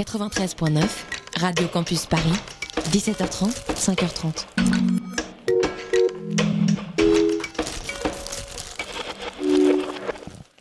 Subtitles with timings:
[0.00, 0.80] 93.9,
[1.40, 2.32] Radio Campus Paris,
[2.90, 4.46] 17h30, 5h30.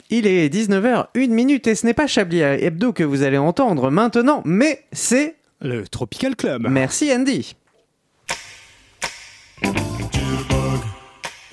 [0.09, 3.89] Il est 19h, 1 minute et ce n'est pas Chablis Hebdo que vous allez entendre
[3.89, 6.67] maintenant, mais c'est Le Tropical Club.
[6.69, 7.55] Merci Andy.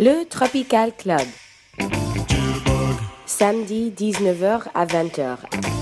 [0.00, 1.20] Le Tropical Club.
[3.26, 5.75] Samedi 19h à 20h.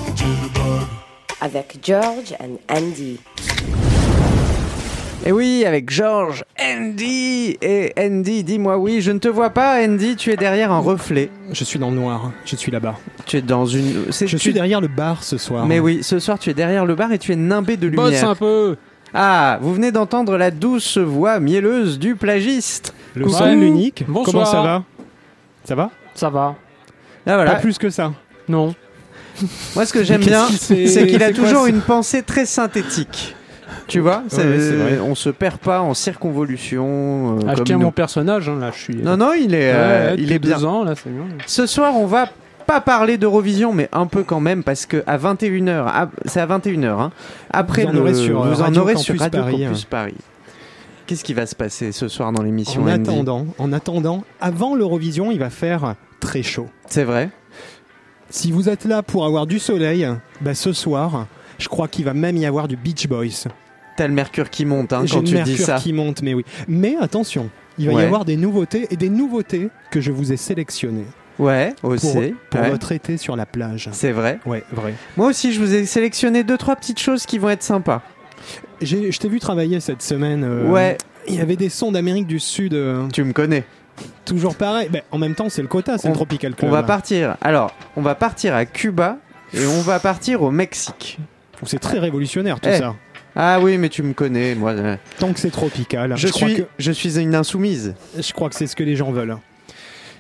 [1.45, 3.21] Avec George and Andy.
[5.27, 10.17] Et oui, avec George, Andy et Andy, dis-moi oui, je ne te vois pas Andy,
[10.17, 11.29] tu es derrière un reflet.
[11.53, 12.31] Je suis dans le noir.
[12.47, 12.95] Je suis là-bas.
[13.27, 14.11] Tu es dans une...
[14.11, 15.67] c'est- Je tu- suis derrière le bar ce soir.
[15.67, 18.07] Mais oui, ce soir tu es derrière le bar et tu es nimbé de Bosse
[18.13, 18.31] lumière.
[18.31, 18.77] un peu.
[19.13, 22.95] Ah, vous venez d'entendre la douce voix mielleuse du plagiste.
[23.15, 24.05] Le seul, l'unique.
[24.09, 24.25] Bonsoir.
[24.33, 24.83] Comment ça va?
[25.65, 25.91] Ça va?
[26.15, 26.57] Ça va.
[27.27, 27.53] Ah voilà.
[27.57, 28.13] Pas plus que ça.
[28.49, 28.75] Non.
[29.75, 33.35] Moi, ce que j'aime bien, c'est- qu'il a toujours une pensée très synthétique.
[33.87, 34.99] Tu vois, ouais, vrai.
[35.01, 37.39] on se perd pas en circonvolution.
[37.39, 38.97] euh, Ah, je tiens mon personnage, hein, là, je suis.
[38.97, 40.57] Non, non, il est, Ouais, euh, ouais, il est bien.
[40.57, 41.25] deux ans, là, c'est bien.
[41.47, 42.29] Ce soir, on va
[42.67, 46.47] pas parler d'Eurovision, mais un peu quand même, parce que à 21h, à- c'est à
[46.47, 47.11] 21h, hein,
[47.51, 50.15] après Vous en le, aurez sur, euh, vous en aurez sur Radio Paris, Campus Paris.
[51.07, 53.11] Qu'est-ce qui va se passer ce soir dans l'émission En Andy?
[53.11, 56.69] attendant, en attendant, avant l'Eurovision, il va faire très chaud.
[56.89, 57.29] C'est vrai?
[58.35, 60.09] Si vous êtes là pour avoir du soleil,
[60.41, 63.49] bah ce soir, je crois qu'il va même y avoir du Beach Boys.
[63.97, 65.77] T'as le mercure qui monte hein, quand le tu mercure dis ça.
[65.77, 66.45] qui monte, mais oui.
[66.67, 68.03] Mais attention, il va Ouais.
[68.03, 71.07] y avoir des nouveautés et des nouveautés que je vous ai sélectionnées
[71.39, 72.35] Ouais, pour, aussi.
[72.51, 72.71] pour ouais.
[72.71, 73.89] votre été sur la plage.
[73.93, 74.41] C'est vrai.
[74.47, 74.95] Ouais, vrai.
[75.17, 78.03] Moi aussi, je vous ai sélectionné deux trois petites choses qui vont être sympas.
[78.83, 80.43] Je t'ai vu travailler cette semaine.
[80.43, 83.63] euh, Ouais, Il y avait des sons d'Amérique du Sud, euh, tu me connais.
[84.25, 84.89] Toujours pareil.
[84.91, 86.71] Ben, en même temps, c'est le quota, c'est On- le Tropical On Club.
[86.71, 87.37] va partir.
[87.41, 89.19] Alors, on va partir à Cuba
[89.53, 91.19] et on va partir au Mexique.
[91.65, 92.95] C'est très révolutionnaire tout Eh, ça.
[93.37, 94.71] Ah oui, mais tu me connais, moi.
[94.73, 97.95] euh, Tant que c'est tropical, Je, crois suis, que, je suis une insoumise.
[98.19, 99.37] je crois que c'est ce que les gens veulent.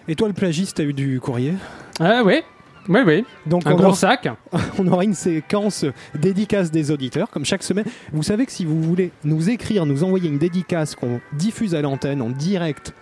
[0.08, 1.54] Et toi, le plagiste, t'as eu du courrier?
[2.00, 2.42] Ah, oui.
[2.88, 3.24] Oui, oui.
[3.46, 4.28] Donc Un on, gros aura, sac.
[4.78, 7.86] on aura une séquence dédicace des auditeurs, comme chaque semaine.
[8.12, 11.80] Vous savez que si vous voulez nous écrire, nous envoyer une dédicace qu'on diffuse à
[11.82, 12.92] l'antenne en direct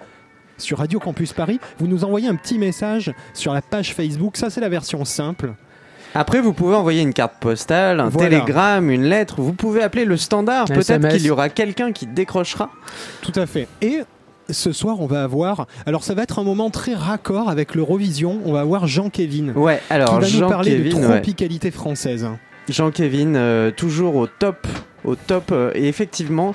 [0.59, 4.37] sur Radio Campus Paris, vous nous envoyez un petit message sur la page Facebook.
[4.37, 5.55] Ça, c'est la version simple.
[6.15, 8.29] Après, vous pouvez envoyer une carte postale, un Voilà.
[8.29, 9.41] télégramme, une lettre.
[9.41, 10.67] Vous pouvez appeler le standard.
[10.67, 12.71] Peut-être qu'il y aura quelqu'un qui décrochera.
[13.23, 13.67] Tout à fait.
[13.81, 14.01] Et
[14.51, 15.67] ce soir, on va avoir.
[15.87, 18.41] Alors, ça va être un moment très raccord avec l'Eurovision.
[18.45, 19.55] On va avoir Jean-Kévin.
[19.55, 21.03] Ouais, alors qui va nous parler de ouais.
[21.03, 22.29] tropicalité française.
[22.69, 24.67] Jean-Kévin, euh, toujours au top.
[25.05, 25.51] Au top.
[25.51, 26.55] euh, et effectivement,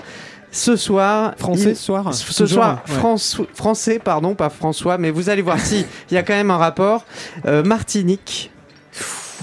[0.51, 1.33] ce soir.
[1.37, 2.93] Français il- ce soir Ce Toujours, soir, ouais.
[2.95, 6.51] France- français, pardon, pas François, mais vous allez voir si il y a quand même
[6.51, 7.05] un rapport.
[7.45, 8.51] Euh, Martinique,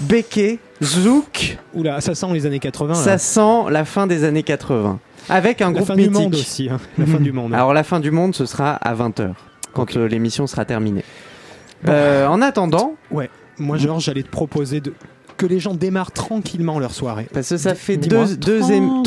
[0.01, 2.93] Béquet, Zouk, Oula, ça sent les années 80.
[2.93, 2.99] là.
[2.99, 4.99] ça sent la fin des années 80.
[5.29, 6.11] Avec un la groupe fin mythique.
[6.11, 6.69] du monde aussi.
[6.69, 6.79] hein.
[6.97, 7.53] La fin du monde.
[7.53, 9.31] Alors la fin du monde, ce sera à 20h,
[9.73, 11.03] quand euh, l'émission sera terminée.
[11.83, 11.91] Bon.
[11.93, 12.95] Euh, en attendant,
[13.57, 14.93] Moi, Georges, j'allais te proposer de...
[15.37, 17.27] que les gens démarrent tranquillement leur soirée.
[17.33, 19.03] parce que ça fait deux, deux ém-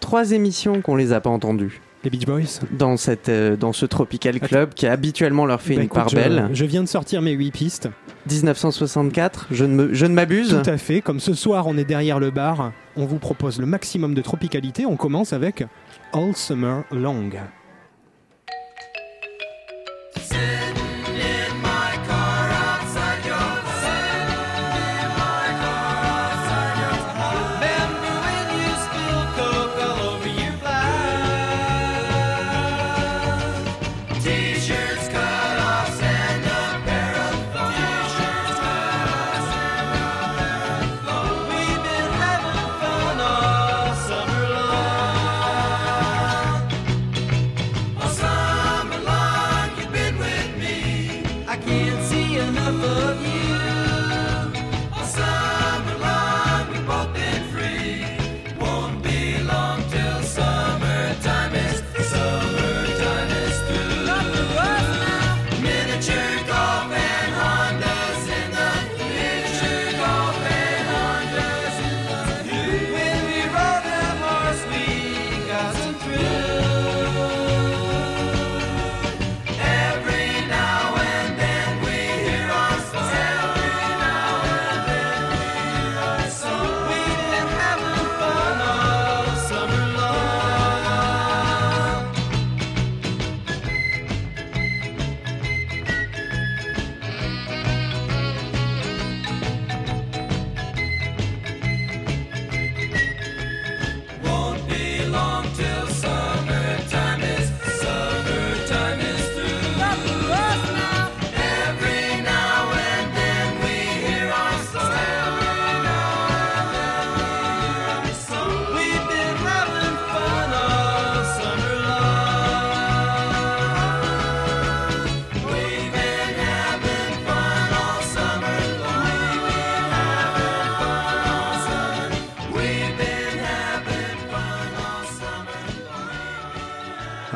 [0.00, 3.86] trois, émissions qu'on les a pas entendues Les Beach Boys dans, cette, euh, dans ce
[3.86, 6.48] Tropical Club qui habituellement leur fait Bah, une écoute, part belle.
[6.52, 7.88] Je, viens de sortir mes 8 pistes.
[8.30, 10.48] 1964, je ne me- je ne m'abuse.
[10.62, 11.00] Tout à fait.
[11.00, 14.86] Comme ce soir, on est derrière le bar, on vous propose le maximum de tropicalité.
[14.86, 15.64] On commence avec
[16.12, 17.30] All Summer Long.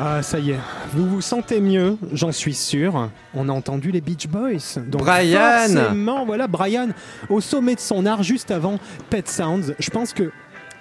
[0.01, 0.59] Ah, ça y est.
[0.93, 3.09] Vous vous sentez mieux, j'en suis sûr.
[3.33, 4.81] On a entendu les Beach Boys.
[4.87, 6.89] Donc Brian forcément, voilà, Brian,
[7.29, 8.79] au sommet de son art, juste avant
[9.09, 9.73] Pet Sounds.
[9.77, 10.31] Je pense que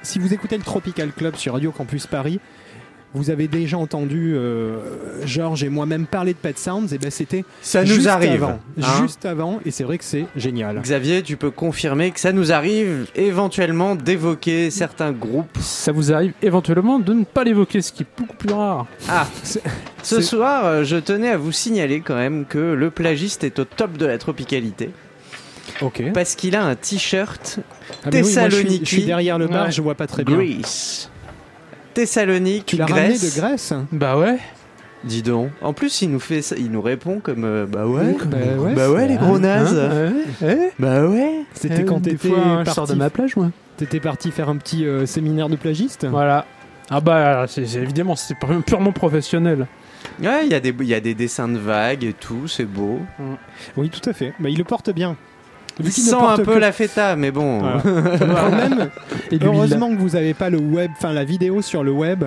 [0.02, 2.38] si vous écoutez le Tropical Club sur Radio Campus Paris,
[3.14, 4.78] vous avez déjà entendu euh,
[5.24, 6.92] Georges et moi-même parler de Pet Sounds.
[6.92, 8.44] Et ben c'était Ça nous juste arrive.
[8.44, 9.00] avant, hein.
[9.00, 10.80] juste avant, et c'est vrai que c'est génial.
[10.82, 15.56] Xavier, tu peux confirmer que ça nous arrive éventuellement d'évoquer certains groupes.
[15.60, 18.86] Ça vous arrive éventuellement de ne pas l'évoquer, ce qui est beaucoup plus rare.
[19.08, 19.26] Ah,
[20.02, 23.64] ce soir, euh, je tenais à vous signaler quand même que le plagiste est au
[23.64, 24.90] top de la tropicalité
[25.82, 26.02] Ok.
[26.14, 27.58] parce qu'il a un t-shirt
[28.04, 28.80] Ah, mais oui, moi, je, suis, Thessaloniki.
[28.84, 29.70] je suis derrière le bar, Ouais.
[29.72, 30.36] je vois pas très bien.
[30.36, 31.10] Greece.
[31.98, 33.34] Thessalonique, Tu l'as ramené Grèce.
[33.34, 34.38] de Grèce Bah ouais.
[35.04, 35.50] Dis donc.
[35.62, 38.14] En plus, il nous fait ça, il nous répond comme euh, bah ouais.
[38.24, 39.74] Bah ouais, Bah ouais, les gros hein, nazes.
[40.40, 40.72] Ouais, ouais.
[40.78, 41.44] Bah ouais.
[41.54, 43.50] C'était Eh, quand t'étais hein, je parti, sors de ma plage, moi.
[43.76, 46.06] t'étais parti faire un petit euh, séminaire de plagiste.
[46.08, 46.46] Voilà.
[46.90, 49.66] Ah bah, c'est évidemment, c'est pu- purement professionnel.
[50.22, 52.64] Ouais, il y, a des- il y a des dessins de vagues et tout, c'est
[52.64, 53.00] beau.
[53.76, 54.32] Oui, tout à fait.
[54.38, 55.16] Bah, il le porte bien.
[55.80, 57.58] Il sent un peu que- la feta, mais bon.
[57.60, 57.80] Voilà.
[58.18, 58.90] Quand même,
[59.30, 59.42] Et l'huile.
[59.46, 62.24] heureusement que vous avez pas le web, enfin la vidéo sur le web.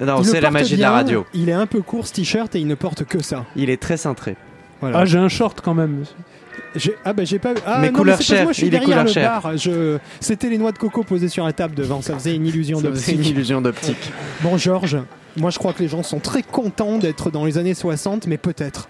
[0.00, 1.26] Non, c'est la magie de la radio.
[1.34, 3.44] Il est un peu court ce t-shirt et il ne porte que ça.
[3.56, 4.36] Il est très cintré.
[4.80, 4.98] Voilà.
[4.98, 6.04] Ah, j'ai un short quand même.
[6.76, 7.60] J'ai- ah bah j'ai pas vu.
[7.66, 9.56] Ah, Mais non, couleur mais Moi, je suis il est derrière couleur le bar.
[9.56, 9.98] Je...
[10.20, 12.02] C'était les noix de coco posées sur la table devant.
[12.02, 13.34] Ça faisait une illusion Ça faisait une d'optique.
[13.34, 14.12] illusion d'optique.
[14.42, 14.98] Bon Georges,
[15.36, 18.36] moi je crois que les gens sont très contents d'être dans les années 60, mais
[18.36, 18.88] peut-être.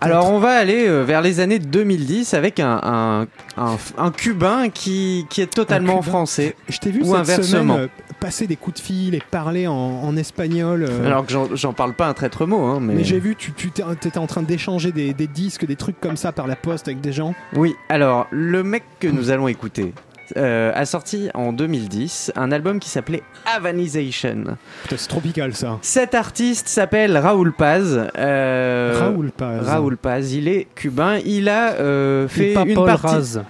[0.00, 3.26] Alors on va aller euh, vers les années 2010 avec un, un,
[3.56, 6.54] un, un Cubain qui, qui est totalement français.
[6.68, 7.74] je t'ai vu ou cette inversement.
[7.74, 10.84] semaine euh, passer des coups de fil et parler en, en espagnol.
[10.88, 12.94] euh, Alors que j'en- parle pas un traître mot, hein, mais...
[12.94, 16.16] mais j'ai vu, tu, tu t'étais en train d'échanger des, des disques, des trucs comme
[16.16, 17.34] ça par la poste avec des gens.
[17.54, 19.92] Oui, alors le mec que nous allons écouter
[20.36, 24.44] euh, a sorti en 2010 un album qui s'appelait Havanization.
[24.82, 25.78] Putain, c'est tropical ça.
[25.82, 28.08] Cet artiste s'appelle Raoul Paz.
[28.18, 29.66] euh, Raoul Paz.
[29.66, 31.18] Raoul Paz, il est cubain.
[31.24, 33.06] Il a euh, fait Et pas une Paul partie.
[33.06, 33.40] Raz.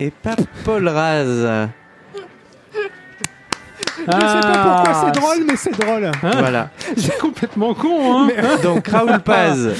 [0.00, 1.68] Et pas Paul Raz.
[3.98, 6.04] Je sais pas pourquoi Ah, c'est drôle, mais c'est drôle.
[6.04, 6.70] Hein voilà.
[6.96, 8.28] C'est complètement con, hein.
[8.62, 9.74] Donc Raoul Paz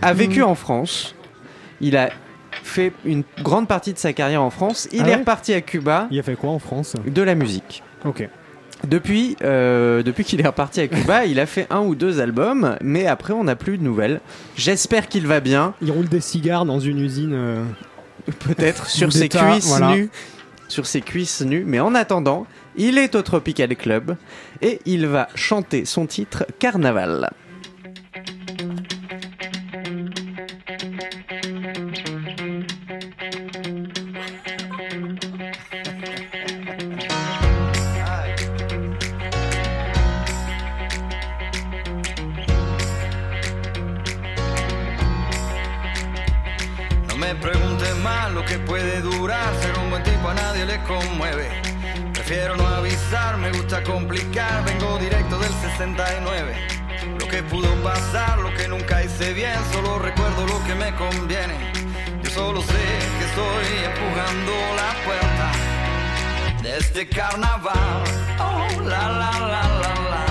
[0.00, 1.14] a vécu en France.
[1.80, 2.10] Il a
[2.62, 4.88] fait une grande partie de sa carrière en France.
[4.92, 7.82] Il Ah est reparti à Cuba Il a fait quoi en France de la musique.
[8.04, 8.28] Ok.
[8.88, 12.76] Depuis, euh, depuis qu'il est reparti à Cuba, il a fait un ou deux albums,
[12.82, 14.20] mais après on n'a plus de nouvelles.
[14.56, 17.32] J'espère qu'il va bien, Il roule des cigares dans une usine.
[17.34, 17.64] euh,
[18.40, 19.92] peut-être sur ses cuisses voilà.
[19.94, 20.10] nues,
[20.68, 21.64] sur ses cuisses nues.
[21.66, 22.46] Mais en attendant,
[22.76, 24.16] il est au Tropical Club
[24.62, 27.30] et il va chanter son titre Carnaval.
[67.00, 68.04] De este carnaval.
[68.38, 70.24] Oh, la la la la la.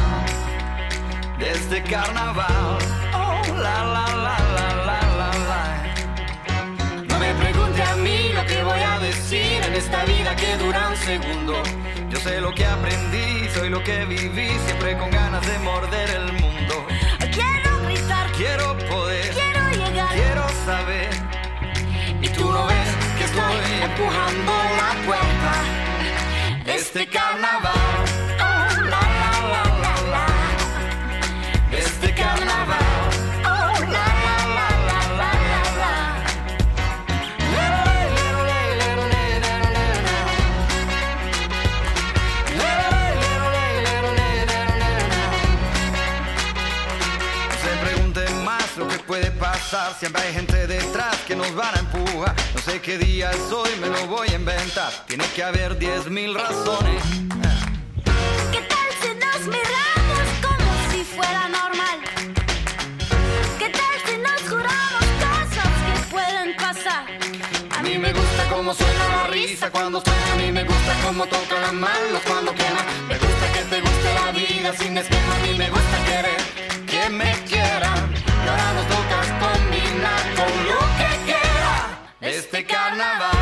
[1.40, 2.78] De este carnaval.
[3.12, 5.64] Oh, la la la la la la la.
[7.08, 10.90] No me pregunte a mí lo que voy a decir en esta vida que dura
[10.90, 11.64] un segundo.
[12.10, 16.34] Yo sé lo que aprendí, soy lo que viví, siempre con ganas de morder el
[16.34, 16.86] mundo.
[17.32, 20.14] Quiero gritar, Quiero poder, quiero llegar.
[20.14, 21.10] quiero saber.
[22.22, 25.88] Y tú no ves que estoy empujando la puerta
[26.89, 27.72] este carnaval.
[28.39, 30.25] Oh, la la la la la.
[31.77, 32.79] Este carnaval.
[33.46, 35.93] Oh, la la la la la la la.
[47.62, 49.93] Se pregunten más lo que puede pasar.
[50.00, 51.79] Siempre hay gente detrás que nos van a
[52.70, 54.92] sé qué día es hoy, me lo voy a inventar.
[55.08, 57.04] Tiene que haber 10.000 razones.
[58.52, 61.98] ¿Qué tal si nos miramos como si fuera normal?
[63.58, 67.06] ¿Qué tal si nos juramos cosas que pueden pasar?
[67.78, 70.34] A mí me gusta cómo suena la risa cuando suena.
[70.34, 72.84] A mí me gusta cómo toca las manos cuando quema.
[73.08, 75.36] Me gusta que te guste la vida sin esquema.
[75.36, 75.88] A mí me gusta
[82.60, 83.38] Este carnaval.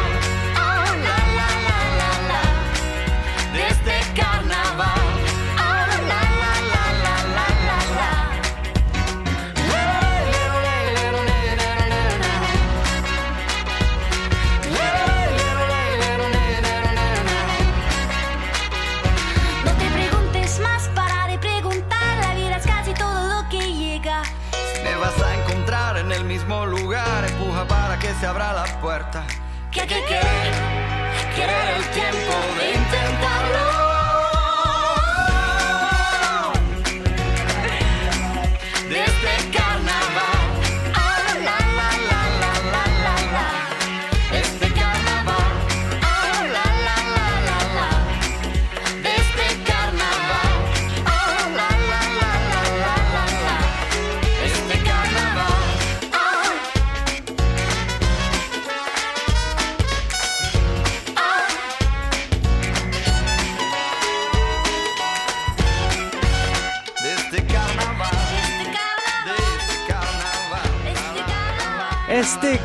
[29.87, 32.26] Que, que, que, querer el tiempo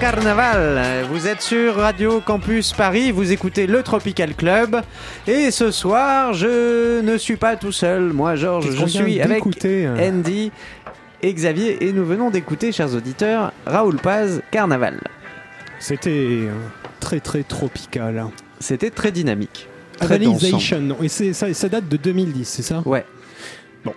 [0.02, 4.80] Carnaval, vous êtes sur Radio Campus Paris, vous écoutez le Tropical Club
[5.28, 10.08] et ce soir je ne suis pas tout seul, moi Georges, je suis avec euh
[10.10, 10.50] Andy
[11.22, 14.98] et Xavier et nous venons d'écouter, chers auditeurs, Raoul Paz Carnaval.
[15.78, 16.50] C'était euh,
[16.98, 18.26] très très tropical.
[18.58, 19.68] C'était très dynamique.
[19.98, 20.16] Très.
[20.16, 20.96] Realization.
[21.00, 22.82] Et c'est- ça, ça date de 2010, c'est ça?
[22.84, 23.04] Ouais.
[23.84, 23.94] Bon.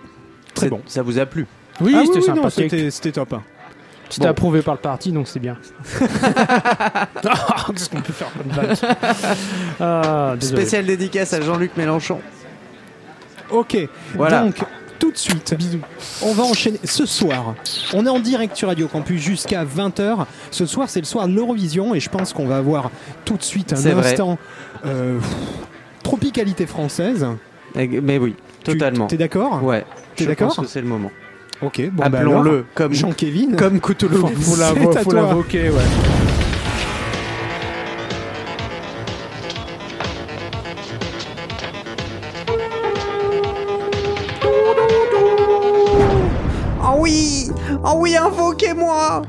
[0.54, 0.82] Très bon.
[0.86, 1.46] Ça vous a plu?
[1.80, 2.70] Oui, Ah c'était oui, sympathique.
[2.70, 3.42] c'était hein.
[4.08, 4.30] C'était Bon.
[4.30, 5.56] approuvé par le parti, donc c'est bien.
[6.00, 7.08] Ah,
[7.72, 8.76] Qu'est-ce qu'on peut faire comme vanne
[9.80, 10.60] ah, désolé.
[10.62, 12.20] Spécial dédicace à Jean-Luc Mélenchon.
[13.50, 13.76] Ok.
[14.14, 14.42] Voilà.
[14.42, 14.56] Donc,
[14.98, 15.54] tout de suite,
[16.22, 16.78] on va enchaîner.
[16.84, 17.54] Ce soir,
[17.94, 20.24] on est en direct sur Radio Campus jusqu'à 20h.
[20.50, 22.90] Ce soir, c'est le soir de l'Eurovision et je pense qu'on va avoir
[23.24, 24.38] tout de suite un instant
[24.86, 25.18] euh,
[26.02, 27.26] tropicalité française.
[27.74, 28.34] Eh, Mais oui,
[28.64, 29.06] Tu- totalement.
[29.06, 29.62] T'es d'accord?
[29.62, 29.84] Ouais.
[30.14, 30.48] T'es je d'accord?
[30.54, 31.10] pense que c'est le moment.
[31.62, 33.56] Ok, bon, bah Appelons-le comme, Jean-Kévin.
[33.56, 34.16] comme Cthulhu.
[34.16, 35.82] Faut, faut l'invoquer, ouais.
[46.82, 47.48] Oh oui
[47.84, 49.22] Oh oui, invoquez-moi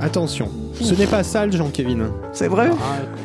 [0.00, 0.50] Attention,
[0.80, 2.10] ce n'est pas sale, Jean-Kévin.
[2.32, 2.70] C'est vrai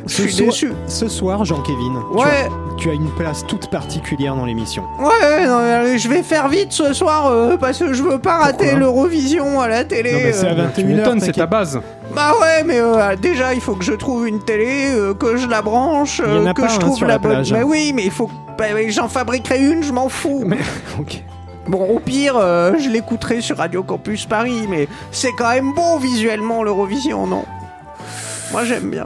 [0.06, 0.72] Je Ce suis soir- déçu.
[0.88, 4.84] Ce soir, Jean-Kévin, tu, Ouais, as- tu as une place toute particulière dans l'émission.
[5.00, 8.20] ouais, non, mais allez, je vais faire vite ce soir euh, parce que je veux
[8.20, 10.12] pas rater l'Eurovision à la télé.
[10.14, 10.56] Non, mais c'est à euh.
[10.56, 11.80] 21 Tu h m'étonnes, c'est ta base.
[12.16, 15.48] Bah ouais, mais euh, déjà il faut que je trouve une télé, euh, que je
[15.48, 17.32] la branche, euh, que pas, je hein, trouve sur la la bonne.
[17.32, 17.54] plage.
[17.54, 18.30] Mais oui, mais il faut.
[18.58, 20.44] Bah, J'en fabriquerai une, je m'en fous.
[20.46, 20.58] Mais,
[21.00, 21.24] ok.
[21.70, 26.00] Bon, au pire, euh, je l'écouterai sur Radio Campus Paris, mais c'est quand même beau
[26.00, 27.46] visuellement l'Eurovision, non?
[28.52, 29.06] Moi j'aime bien.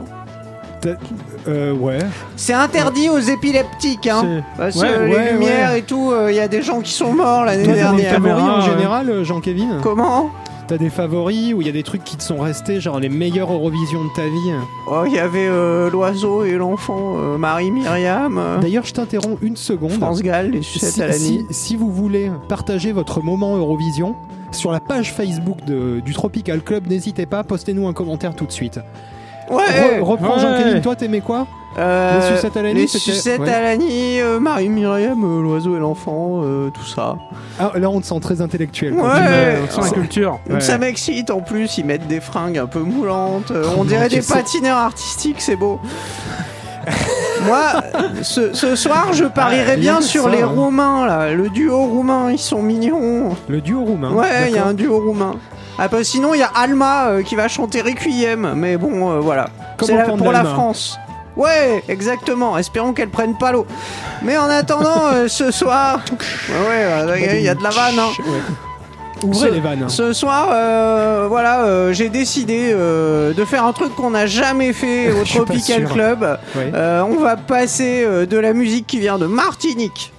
[1.48, 2.00] Euh, ouais.
[2.38, 4.44] C'est interdit aux épileptiques, hein.
[4.58, 5.80] Parce Ouais, que les ouais, lumières ouais.
[5.80, 8.18] et tout, il y a des gens qui sont morts l'année dernière.
[8.22, 8.66] en ouais.
[8.66, 10.30] général, euh, Jean-Kévin Comment?
[10.68, 13.10] T'as des favoris ou il y a des trucs qui te sont restés, genre les
[13.10, 14.54] meilleures Eurovisions de ta vie?
[14.88, 19.58] Oh, il y avait euh, l'oiseau et l'enfant, euh, Marie-Myriam, euh, D'ailleurs, je t'interromps une
[19.58, 19.92] seconde.
[19.92, 21.46] France Gall, les Si, sucettes à la si- nuit.
[21.50, 24.16] si vous voulez partager votre moment Eurovision,
[24.52, 28.52] sur la page Facebook de- du Tropical Club, n'hésitez pas, postez-nous un commentaire tout de
[28.52, 28.80] suite.
[29.50, 29.64] Ouais
[30.00, 30.42] Re- reprends ouais.
[30.42, 31.48] Jean-Kévin, toi t'aimais quoi?
[31.78, 33.52] Euh, Les sucettes à la nuit, Les sucettes ouais.
[33.52, 37.16] à la nuit, euh, Marie-Myriam, euh, l'oiseau et l'enfant, euh, tout ça.
[37.60, 38.94] ah, Là, on te sent très intellectuel.
[38.96, 39.58] quand Ouais.
[39.68, 40.40] on sent la culture.
[40.48, 40.62] Ouais.
[40.62, 43.50] Ça m'excite en plus, ils mettent des fringues un peu moulantes.
[43.50, 45.80] euh, on Oh dirait des patineurs artistiques, c'est beau.
[47.48, 47.62] Moi,
[48.22, 50.52] ce, ce soir, je parierais bien sur ça, les hein.
[50.54, 51.34] Roumains, là.
[51.34, 53.36] Le duo roumain, ils sont mignons.
[53.48, 54.12] Le duo roumain.
[54.12, 55.36] ouais, il y a un duo roumain.
[55.80, 58.54] Ah, bah, sinon, il y a Alma euh, qui va chanter Requiem.
[58.56, 59.48] Mais bon, euh, voilà.
[59.82, 60.44] C'est la- pour la.
[60.44, 60.98] France.
[61.36, 62.58] Ouais, exactement.
[62.60, 63.66] Espérons qu'elle prenne pas l'eau.
[64.22, 66.00] Mais en attendant, euh, ce soir.
[66.50, 68.10] Ouais, il y a de la vanne, hein.
[68.20, 68.40] Ouais.
[69.24, 69.86] Ouvrez Ce- les vannes.
[69.88, 74.74] Ce soir, euh, voilà, euh, j'ai décidé euh, de faire un truc qu'on n'a jamais
[74.74, 75.94] fait au Je suis pas Tropical sûr.
[75.94, 76.40] Club.
[76.58, 80.14] Euh, on va passer euh, de la musique qui vient de Martinique.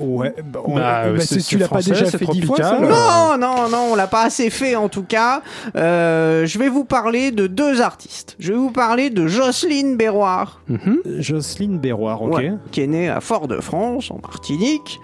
[0.00, 2.56] Ouais, bah, on- Bah, bah, c'est- c'est- c'est tu l'as pas déjà fait dix fois
[2.56, 2.78] ça.
[2.80, 5.42] Non, non, non, on l'a pas assez fait en tout cas.
[5.76, 8.36] Euh, je vais vous parler de deux artistes.
[8.38, 10.98] Je vais vous parler de Jocelyne Berroir, Mhm.
[11.18, 12.34] Jocelyne Berroir, ok.
[12.36, 15.00] ouais, qui est née à Fort-de-France, en Martinique,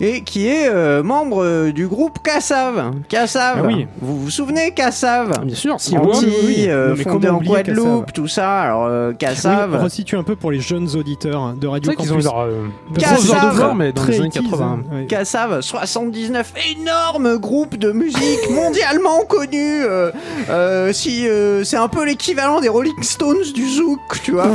[0.00, 2.92] et qui est euh, membre euh, du groupe Cassav.
[3.08, 3.86] Cassav, Ah oui.
[4.00, 5.32] vous vous souvenez Cassav?
[5.36, 6.64] Ah, Bien sûr, si Antilles, oui, oui.
[6.68, 8.60] euh, Non, fondé en Guadeloupe, tout ça.
[8.62, 9.74] Alors, euh, Oui, Cassav.
[9.76, 12.24] resitue un peu pour les jeunes auditeurs de C'est Radio vrai qu'ils ont eu Campus.
[12.24, 12.62] leur euh,
[12.94, 14.66] de gloire, mais dans Très les années 80s, 80.
[14.90, 15.06] hein, ouais.
[15.06, 19.82] Cassav, 79, énorme groupe de musique mondialement connu.
[19.84, 20.10] euh,
[20.48, 24.48] euh, si euh, c'est un peu l'équivalent des Rolling Stones du zouk, tu vois.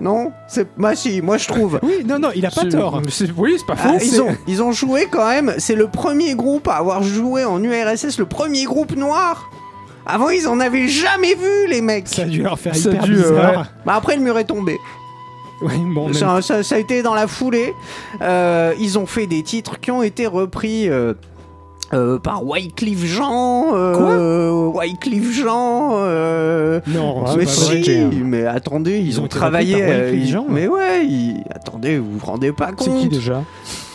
[0.00, 1.78] non, c'est bah si, moi je trouve.
[1.82, 3.00] Oui, non, non, il a pas C'est- tort.
[3.08, 4.04] c'est- Oui, c'est pas Ah, faux.
[4.04, 7.62] ils, ont, ils ont joué quand même, c'est le premier groupe à avoir joué en
[7.62, 9.50] URSS, le premier groupe noir.
[10.06, 12.08] Avant, ils en avaient jamais vu, les mecs.
[12.08, 13.50] Ça a dû leur faire hyper dû, bizarre.
[13.58, 13.64] ouais.
[13.86, 14.76] Bah après, le mur est tombé.
[15.62, 17.72] Oui, bon, même- Ça, ça- ça a été dans la foulée.
[18.22, 21.14] Euh, ils ont fait des titres qui ont été repris euh,
[21.92, 23.68] euh, par Wycliffe Jean.
[23.74, 25.90] Euh, Wycliffe Jean.
[25.94, 28.10] euh, Non, mais si, vrai.
[28.24, 29.76] mais attendez, ils, Ils ont, ont travaillé.
[30.12, 30.46] ils- Jean.
[30.48, 33.42] mais ouais, ils- attendez, vous vous rendez pas C'est qui compte déjà?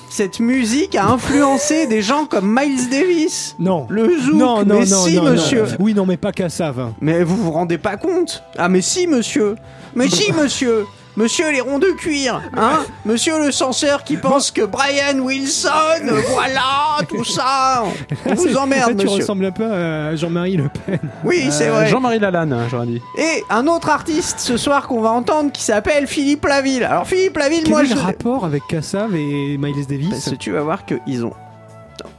[0.09, 3.55] Cette musique a influencé des gens comme Miles Davis.
[3.59, 3.85] Non.
[3.89, 5.31] Le zouk, Non, non, mais non, si, non, non.
[5.31, 5.65] monsieur.
[5.79, 6.93] Oui, non, mais pas Cassav.
[7.01, 9.55] Mais vous vous rendez pas compte Ah, mais si, monsieur.
[9.95, 10.85] Mais si, monsieur.
[11.17, 15.69] Monsieur les ronds de cuir, hein Monsieur le censeur qui pense que Brian Wilson,
[16.29, 17.83] voilà, tout ça.
[18.25, 19.09] On vous emmerde, Là, tu monsieur.
[19.21, 20.99] ressembles un peu à Jean-Marie Le Pen.
[21.25, 21.87] Oui, c'est Euh, vrai.
[21.87, 23.01] Jean-Marie Lalanne, hein, j'aurais dit.
[23.17, 26.83] Et un autre artiste ce soir qu'on va entendre qui s'appelle Philippe Laville.
[26.85, 27.95] Alors Philippe Laville, Quel moi est je.
[27.95, 31.33] le rapport avec Cassav et Miles Davis Parce que tu vas voir qu'ils ont.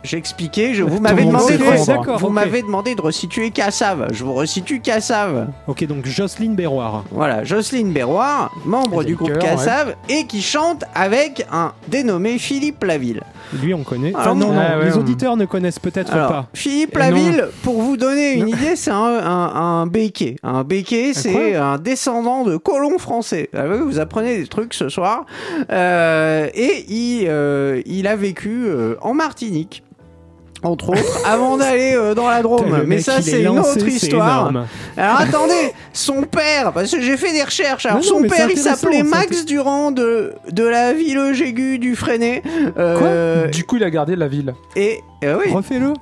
[0.03, 4.09] J'ai expliqué, je, vous m'avez demandé, de, vous m'avez demandé de resituer Cassav.
[4.13, 5.49] Je vous resitue Cassav.
[5.67, 7.05] Ok, donc Jocelyne Berroir.
[7.11, 12.83] Voilà, Jocelyne Berroir, membre Elle du groupe Cassav, et qui chante avec un dénommé Philippe
[12.83, 13.21] Laville.
[13.63, 14.13] Lui, on connaît.
[14.15, 14.61] Ah, Enfin, non, non.
[14.61, 16.47] Ah, ouais, les on- auditeurs ne connaissent peut-être Alors, pas.
[16.55, 20.37] Philippe Laville, pour vous donner une idée, c'est un, un, un béquet.
[20.43, 23.51] Un béquet, c'est un descendant de colons français.
[23.55, 25.27] Ah vous apprenez des trucs ce soir.
[25.71, 29.83] Euh, et il, euh, il a vécu euh, en Martinique.
[30.63, 32.67] Entre autres, avant d'aller euh, dans la Drôme.
[32.71, 34.51] Mais mec, ça, il est c'est une lancé, autre c'est histoire.
[34.51, 34.67] énorme.
[34.97, 37.87] Alors attendez, son père, parce que j'ai fait des recherches.
[37.87, 40.65] Alors Non, non, son mais c'est père, il intéressant, s'appelait c'est Max Durand de de
[40.65, 42.43] la ville Jégu du Freinet.
[42.79, 44.55] Euh, Du coup, il a gardé la ville.
[44.77, 45.93] et euh, oui, Refais-le.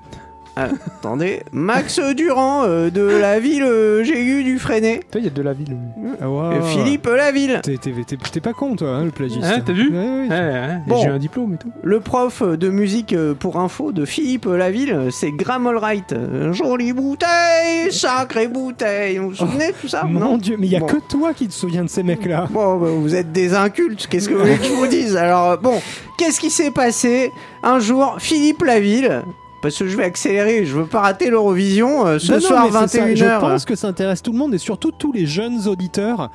[0.65, 5.01] Attendez, Max Durand euh, de la ville euh, Jégu du Freinet.
[5.11, 5.77] Toi, il y a de la ville.
[6.21, 6.57] Ah, ouais.
[6.57, 9.45] Euh, Philippe Laville, T'es- T'es t'es- t'es pas con, toi, hein, le plagiste.
[9.45, 10.29] Hein, t'as vu Ouais, ouais.
[10.29, 10.97] Ouais, ouais, Bon.
[11.01, 11.71] J'ai eu un diplôme et tout.
[11.83, 16.13] le prof de musique euh, pour info de Philippe Laville, c'est Graham Allwright.
[16.13, 19.19] Euh, Jolie bouteille, sacrée bouteille.
[19.19, 20.05] Vous vous souvenez de tout ça?
[20.05, 20.39] Mon Non?
[20.39, 20.87] Dieu, mais il y a Bon.
[20.87, 22.47] que toi qui te souviens de ces mecs-là.
[22.51, 25.17] Bon, bah, vous êtes des incultes, qu'est-ce que vous voulez que je vous dise?
[25.17, 25.81] Alors, euh, bon,
[26.17, 27.31] qu'est-ce qui s'est passé
[27.63, 29.23] Un jour, Philippe Laville,
[29.63, 32.87] parce que je vais accélérer, je veux pas rater l'Eurovision, euh, ce Non, soir mais
[32.89, 33.17] c'est ça, 21h.
[33.37, 36.31] Je pense que ça intéresse tout le monde et surtout tous les jeunes auditeurs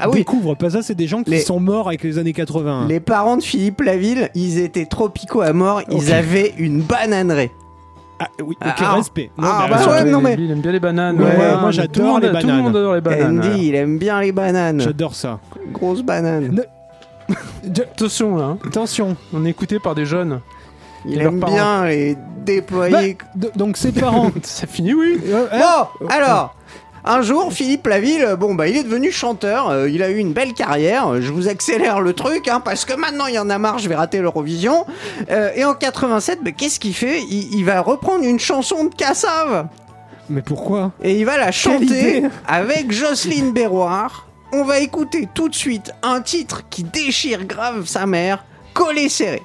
[0.00, 0.56] Ah oui, découvrent.
[0.56, 2.86] Pas ça, c'est des gens qui Les- sont morts avec les années 80.
[2.88, 7.50] les parents de Philippe Laville, ils étaient tropicaux à mort, ils avaient une bananeraie.
[8.18, 9.30] Ah oui, Ah, ok, ah, respect.
[9.36, 11.16] Non, ah, bah ouais, non, mais- Il aime bien les bananes.
[11.20, 12.62] Ouais, ouais, moi, j'adore les Tout le bananes.
[12.62, 13.38] monde adore les bananes.
[13.44, 14.80] Andy, il aime bien les bananes.
[14.80, 15.40] J'adore ça.
[15.72, 16.62] Grosse banane.
[17.94, 18.58] Attention là, hein.
[18.66, 19.16] Attention.
[19.32, 20.40] on est écouté par des jeunes.
[21.06, 21.52] Il aime parents.
[21.52, 23.16] bien les déployer.
[23.34, 24.30] D- donc ses parents.
[24.42, 25.20] Ça finit, oui.
[25.26, 26.54] Euh, hein Bon, alors,
[27.04, 30.32] un jour, Philippe Laville, bon, bah, il est devenu chanteur, euh, il a eu une
[30.32, 33.58] belle carrière, je vous accélère le truc, hein, parce que maintenant, il y en a
[33.58, 34.86] marre, je vais rater l'Eurovision.
[35.30, 37.20] Euh, et en 87, bah, qu'est-ce qu'il fait?
[37.22, 39.66] Il, il va reprendre une chanson de Cassav,
[40.30, 40.92] Mais pourquoi?
[41.02, 44.28] Et il va la chanter avec Jocelyne Berroir.
[44.52, 49.42] On va écouter tout de suite un titre qui déchire grave sa mère, Collé serré.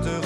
[0.00, 0.21] te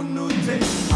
[0.00, 0.93] unnoté.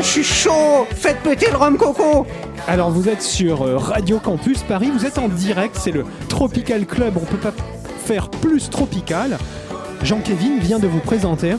[0.00, 2.26] Je suis chaud Faites péter le rhum coco
[2.66, 6.86] Alors vous êtes sur euh, Radio Campus Paris, vous êtes en direct, c'est le Tropical
[6.86, 7.52] Club, on peut pas
[8.04, 9.38] faire plus tropical.
[10.02, 11.56] Jean-Kévin vient de vous présenter.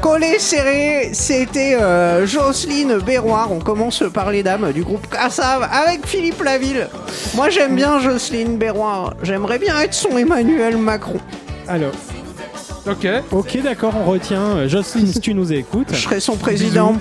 [0.00, 3.50] Collé serré, c'était euh, Jocelyne Berroir.
[3.52, 6.88] On commence par les dames du groupe Cassav avec Philippe Laville.
[7.34, 9.14] Moi, j'aime bien Jocelyne Berroir.
[9.22, 11.18] J'aimerais bien être son Emmanuel Macron.
[11.68, 11.92] Alors,
[12.86, 13.06] Ok.
[13.32, 14.42] ok d'accord, on retient.
[14.56, 15.88] Euh, Jocelyne, si tu nous écoutes.
[15.92, 16.96] Je serai son président.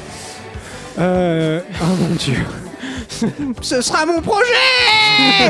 [0.99, 2.37] Euh, oh mon dieu.
[3.61, 4.43] Ce sera mon projet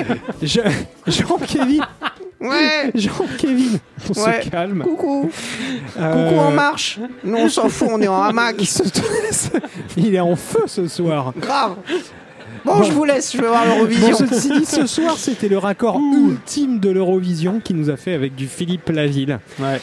[0.42, 0.60] Je-
[1.08, 1.84] Jean-Kévin,
[2.42, 3.78] Ouais Jean-Kévin,
[4.10, 4.42] on Ouais.
[4.44, 4.84] se calme.
[4.84, 5.30] Coucou
[5.98, 8.56] Euh, Coucou en marche Non, on s'en fout, on est en hamac.
[8.60, 8.84] il, se-
[9.98, 11.34] il est en feu ce soir.
[11.40, 11.76] Grave
[12.66, 12.84] Bon, Bon.
[12.84, 14.16] je vous laisse, je vais voir Bon, l'Eurovision.
[14.18, 18.36] ceci dit, ce soir, c'était le raccord ultime de l'Eurovision qui nous a fait avec
[18.36, 19.40] du Philippe Laville.
[19.60, 19.82] Ouais.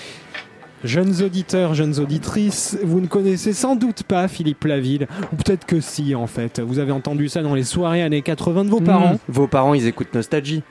[0.83, 5.81] Jeunes auditeurs, jeunes auditrices, vous ne connaissez sans doute pas Philippe Laville, ou peut-être que
[5.81, 6.59] si en fait.
[6.61, 9.19] Vous avez entendu ça dans les soirées années 80 de vos parents.
[9.29, 10.63] Vos parents, ils écoutent Nostalgie.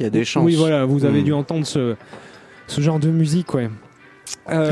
[0.00, 0.44] Il y a des chances.
[0.44, 1.24] Oui, voilà, vous avez Mm.
[1.24, 1.94] dû entendre ce,
[2.66, 3.70] ce genre de musique, ouais.
[4.50, 4.70] Euh,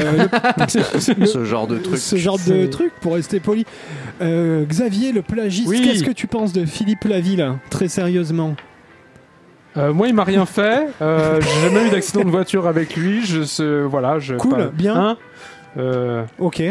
[0.59, 1.97] le- le- Ce genre de truc.
[1.97, 3.65] ce genre de truc, pour rester poli.
[4.21, 5.81] Euh, Xavier, le plagiste, Oui.
[5.83, 8.57] qu'est-ce que tu penses de Philippe Laville, très sérieusement?
[9.77, 10.87] Euh, moi, il m'a rien fait.
[11.03, 13.25] Euh, J'ai jamais eu d'accident de voiture avec lui.
[13.27, 14.35] Je voilà, je.
[14.37, 14.97] Cool, pas- bien.
[14.97, 15.17] Hein
[15.77, 16.63] Euh, Ok.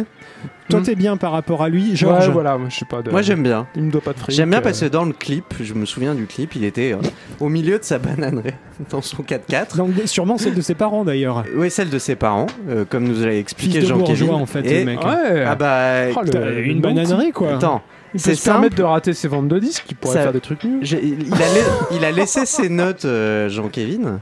[0.70, 0.84] Toi, Hmm.
[0.84, 3.02] t'es bien par rapport à lui, Georges ouais, voilà, moi, je sais pas.
[3.02, 3.12] De...
[3.12, 3.68] Moi, j'aime bien.
[3.76, 4.34] Il me doit pas de fric.
[4.34, 6.94] J'aime bien euh, parce que dans le clip, je me souviens du clip, il était
[6.94, 6.98] euh,
[7.42, 8.54] au milieu de sa bananerie,
[8.89, 9.76] dans son 4x4.
[9.76, 11.44] Donc, sûrement celle de ses parents d'ailleurs.
[11.58, 14.26] Oui, celle de ses parents, euh, comme nous l'a expliqué Fils de Jean-Kévin.
[14.26, 15.04] bourgeois en fait, Et- le mec.
[15.04, 15.44] Ouais.
[15.46, 17.56] Ah bah, Oh, le- une bon bananerie quoi.
[17.56, 17.82] attends,
[18.15, 19.86] Il peut c'est se permettre de rater ses ventes de disques.
[19.89, 20.80] Il pourrait Ça- faire des trucs mieux.
[20.82, 24.19] J'ai- il, a lai- il a laissé ses notes, euh, Jean-Kévin.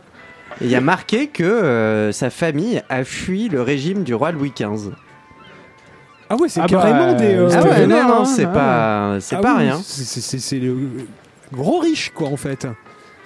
[0.61, 4.31] Et il y a marqué que euh, sa famille a fui le régime du roi
[4.31, 4.91] Louis XV.
[6.29, 7.33] Ah ouais, c'est Ah bah, carrément des.
[7.35, 9.81] euh, Ah ouais, vénère, non, non, hein, c'est ah pas, c'est ah pas oui, rien.
[9.83, 10.77] c'est- c'est- C'est c'est le
[11.51, 12.67] gros riche quoi en fait.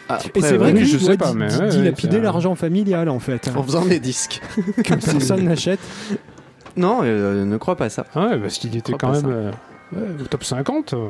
[0.09, 2.23] Après, Et c'est vrai oui, que je sais doit pas, mais ouais, dilapider ouais, ça-
[2.23, 3.51] l'argent familial en fait.
[3.55, 4.41] En faisant des disques.
[4.83, 5.79] que personne n'achète.
[6.77, 8.05] Non, euh, ne crois pas ça.
[8.15, 9.51] Ah ouais, parce qu'il était crois quand pas même euh,
[9.93, 10.93] ouais, au top 50.
[10.93, 11.07] euh.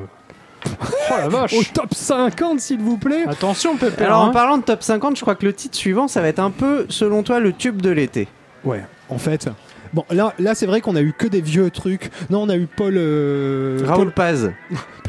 [0.67, 3.25] Oh la vache Au top 50 s'il vous plaît.
[3.27, 4.03] Attention, Pépé.
[4.03, 4.29] Alors hein.
[4.29, 6.51] en parlant de top 50, je crois que le titre suivant, ça va être un
[6.51, 8.27] peu, selon toi, le tube de l'été.
[8.63, 9.47] Ouais, en fait.
[9.93, 12.09] Bon, là, là c'est vrai qu'on a eu que des vieux trucs.
[12.29, 12.95] Non, on a eu Paul.
[12.97, 14.51] euh, Raoul Paz.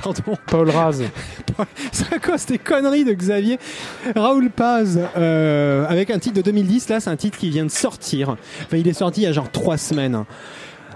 [0.01, 0.39] Paul- pardon.
[0.47, 1.03] Paul Raz.
[1.93, 3.59] C'est cause des conneries de Xavier.
[4.15, 7.71] Raoul Paz, euh, avec un titre de 2010, là c'est un titre qui vient de
[7.71, 8.37] sortir.
[8.63, 10.25] Enfin, il est sorti il y a genre trois semaines.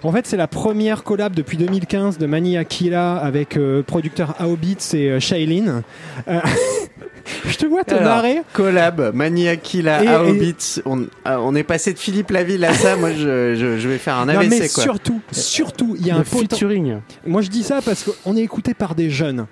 [0.02, 4.94] En fait, c'est la première collab depuis 2015 de Mani Akila avec euh, producteur Aobitz
[4.94, 5.82] et euh, Shailene.
[6.28, 6.40] Euh,
[7.46, 8.40] Je te vois te Alors, marrer.
[8.54, 10.80] Collab, Maniakila, Et- Aobitz.
[10.86, 12.96] On, euh, on est passé de Philippe Laville à ça.
[12.96, 14.82] Moi, je, je- je vais faire un Non, AVC, mais quoi.
[14.82, 16.96] surtout, surtout, il y a un Le poten- featuring.
[17.26, 19.46] Moi, je dis ça parce qu'on est écouté par des jeunes.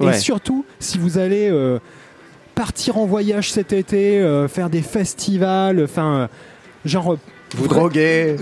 [0.00, 1.78] Et surtout, si vous allez euh,
[2.54, 6.26] partir en voyage cet été, euh, faire des festivals, enfin, euh,
[6.84, 7.18] genre euh,
[7.56, 8.36] Vous droguez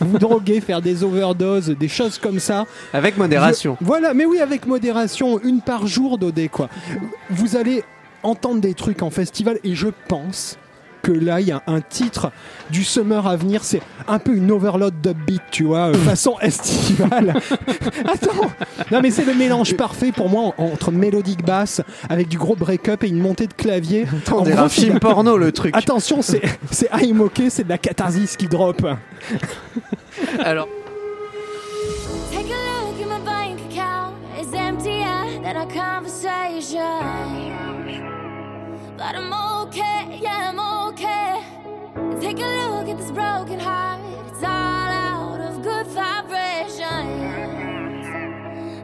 [0.00, 2.66] vous droguer, faire des overdoses, des choses comme ça.
[2.92, 3.76] avec modération.
[3.80, 6.68] Je- voilà, mais oui, avec modération, une par jour d'OD, quoi.
[7.30, 7.84] Vous allez
[8.22, 10.56] entendre des trucs en festival et je pense
[11.02, 12.30] que là, il y a un titre
[12.70, 17.34] du summer à venir, c'est un peu une overload d'upbeat, tu vois, euh, façon estivale.
[18.04, 18.50] Attends,
[18.90, 22.54] non mais c'est le mélange parfait pour moi en- entre mélodique basse avec du gros
[22.56, 24.06] break-up et une montée de clavier.
[24.24, 25.76] Attends, un film porno, le truc.
[25.76, 28.86] Attention, c'est c'est I'm OK, c'est de la catharsis qui drop.
[30.44, 30.68] Alors,
[32.30, 34.14] Take a look at my bank account.
[34.40, 36.80] It's emptier than our conversation.
[38.96, 39.32] But I'm
[39.66, 40.71] okay, yeah, I'm okay.
[41.02, 44.00] Take a look at this broken heart.
[44.28, 46.78] It's all out of good vibrations.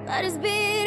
[0.06, 0.77] But it's beating,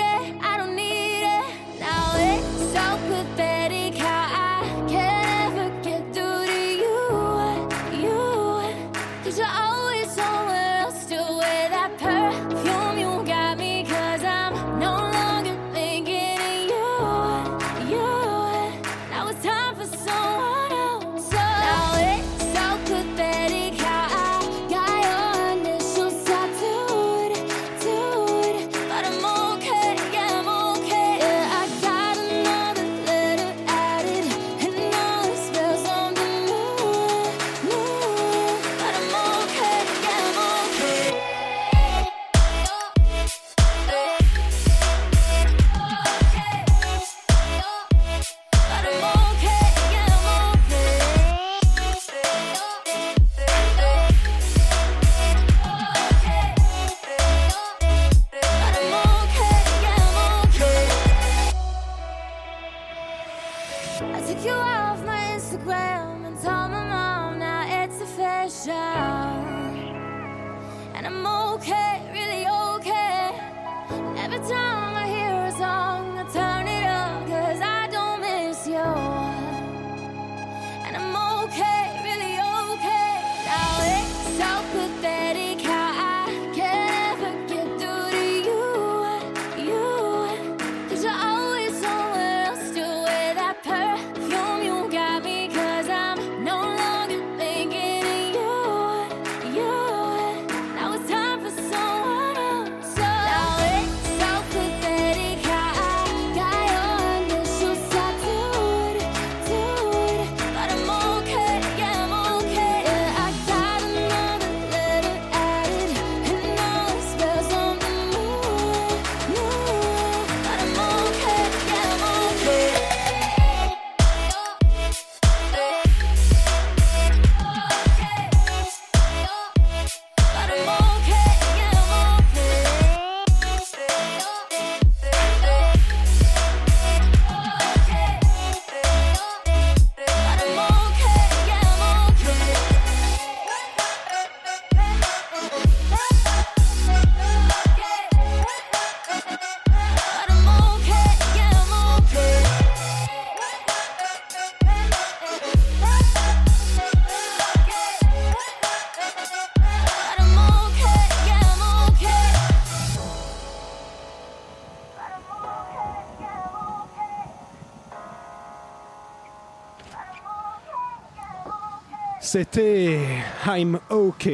[172.32, 172.98] C'était
[173.46, 174.30] I'm OK.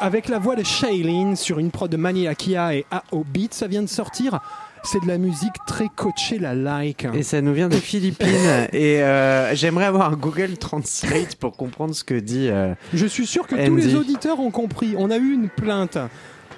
[0.00, 3.80] Avec la voix de Shailene sur une prod de Maniakia et AO Beat, ça vient
[3.80, 4.38] de sortir.
[4.82, 7.06] C'est de la musique très coachée la like.
[7.14, 8.28] Et ça nous vient des Philippines.
[8.74, 12.48] Et euh, j'aimerais avoir un Google Translate pour comprendre ce que dit.
[12.50, 14.94] euh, Je suis sûr que tous les auditeurs ont compris.
[14.98, 15.96] On a eu une plainte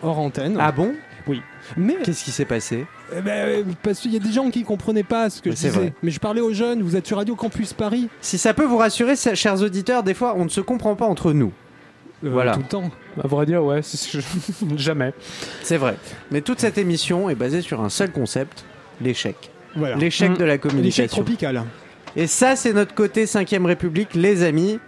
[0.02, 0.56] hors antenne.
[0.58, 0.92] Ah bon?
[1.28, 1.40] Oui.
[1.76, 2.84] Mais Qu'est-ce qui s'est passé?
[3.12, 5.56] Eh ben, euh, parce qu'il y a des gens qui comprenaient pas ce que je
[5.56, 5.68] disais.
[5.70, 5.92] vrai.
[6.02, 6.82] Mais je parlais aux jeunes.
[6.82, 8.08] Vous êtes sur Radio Campus Paris.
[8.20, 11.32] Si ça peut vous rassurer, chers auditeurs, des fois on ne se comprend pas entre
[11.32, 11.52] nous.
[12.24, 12.54] Euh, Voilà.
[12.54, 12.90] Tout le temps.
[13.22, 13.80] À vrai dire, ouais,
[14.76, 15.12] jamais.
[15.62, 15.96] C'est vrai.
[16.30, 18.64] Mais toute cette émission est basée sur un seul concept
[19.00, 19.50] l'échec.
[19.76, 19.96] Voilà.
[19.96, 20.36] L'échec Mm.
[20.36, 21.06] de la L'échec communication.
[21.22, 21.62] tropical.
[22.16, 24.78] Et ça, c'est notre côté 5ème République, les amis.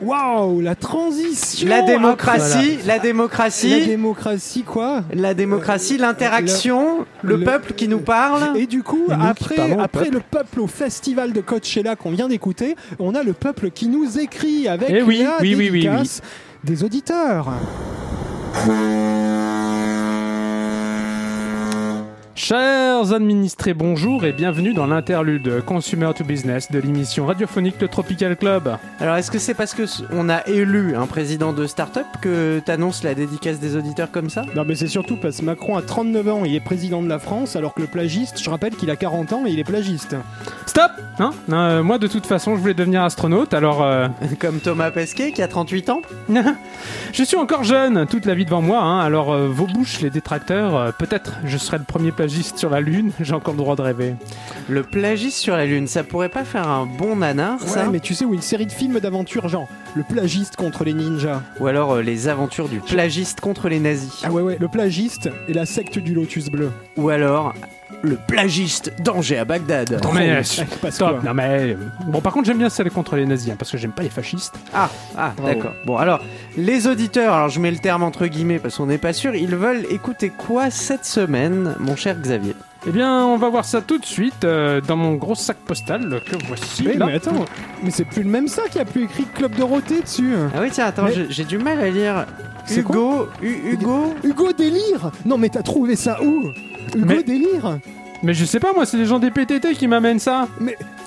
[0.00, 1.68] Waouh, la transition.
[1.68, 8.00] La démocratie, la La démocratie, démocratie, quoi la démocratie, l'interaction, le, le- peuple qui nous
[8.00, 8.56] parle.
[8.56, 10.10] Et du coup, Et après, peuple.
[10.12, 14.18] le peuple au festival de Coachella qu'on vient d'écouter, on a le peuple qui nous
[14.18, 16.20] écrit avec Eh oui, la oui, oui, oui, dédicace
[16.64, 17.50] des auditeurs.
[22.36, 28.36] Chers administrés, bonjour et bienvenue dans l'interlude Consumer to Business de l'émission radiophonique Le Tropical
[28.36, 28.76] Club.
[28.98, 33.04] Alors, est-ce que c'est parce que on a élu un président de start-up que t'annonces
[33.04, 34.42] la dédicace des auditeurs comme ça?
[34.56, 37.20] Non, mais c'est surtout parce que Macron a 39 ans, il est président de la
[37.20, 40.16] France, alors que le plagiste, je rappelle qu'il a 40 ans et il est plagiste.
[40.66, 41.30] Stop hein?
[41.52, 44.08] Euh, Moi, de toute façon, je voulais devenir astronaute, alors euh,
[44.40, 46.02] Comme Thomas Pesquet qui a 38 ans?
[47.12, 50.10] Je suis encore jeune, toute la vie devant moi, hein, alors euh, vos bouches, les
[50.10, 53.76] détracteurs, euh, peut-être je serai le premier plagiste sur la Lune, j'ai encore le droit
[53.76, 54.14] de rêver.
[54.68, 58.00] Le plagiste sur la Lune, ça pourrait pas faire un bon nanar, ça Ouais, mais
[58.00, 61.42] tu sais, ou une série de films d'aventure, genre le plagiste contre les ninjas.
[61.60, 64.22] Ou alors euh, les aventures du plagiste contre les nazis.
[64.24, 66.70] Ah ouais, ouais, le plagiste et la secte du lotus bleu.
[66.96, 67.54] Ou alors
[68.02, 70.00] le plagiste danger à Bagdad.
[70.02, 71.20] Non mais, Oh, euh, passe stop, quoi.
[71.24, 71.76] non mais...
[72.06, 74.10] Bon, par contre, j'aime bien celle contre les nazis, hein, parce que j'aime pas les
[74.10, 74.54] fascistes.
[74.74, 75.72] Ah, ah d'accord.
[75.86, 76.20] Bon, alors,
[76.56, 79.54] les auditeurs, alors je mets le terme entre guillemets parce qu'on n'est pas sûr, ils
[79.56, 82.54] veulent écouter quoi cette semaine, mon cher Xavier?
[82.86, 86.20] Eh bien, on va voir ça tout de suite euh, dans mon gros sac postal
[86.30, 86.82] que voici.
[86.84, 87.06] Mais, là.
[87.06, 87.46] mais attends,
[87.82, 90.34] mais c'est plus le même sac, il y a plus écrit Club Dorothée dessus.
[90.54, 92.26] Ah oui, tiens, attends, Mais- j'ai- du mal à lire.
[92.70, 94.14] Hugo, Hu- Hugo?
[94.22, 96.50] Hugo Délire Non mais t'as trouvé ça où?
[96.94, 97.78] Hugo Mais- Délire
[98.22, 100.48] Mais je sais pas, moi, c'est les gens des PTT qui m'amènent ça.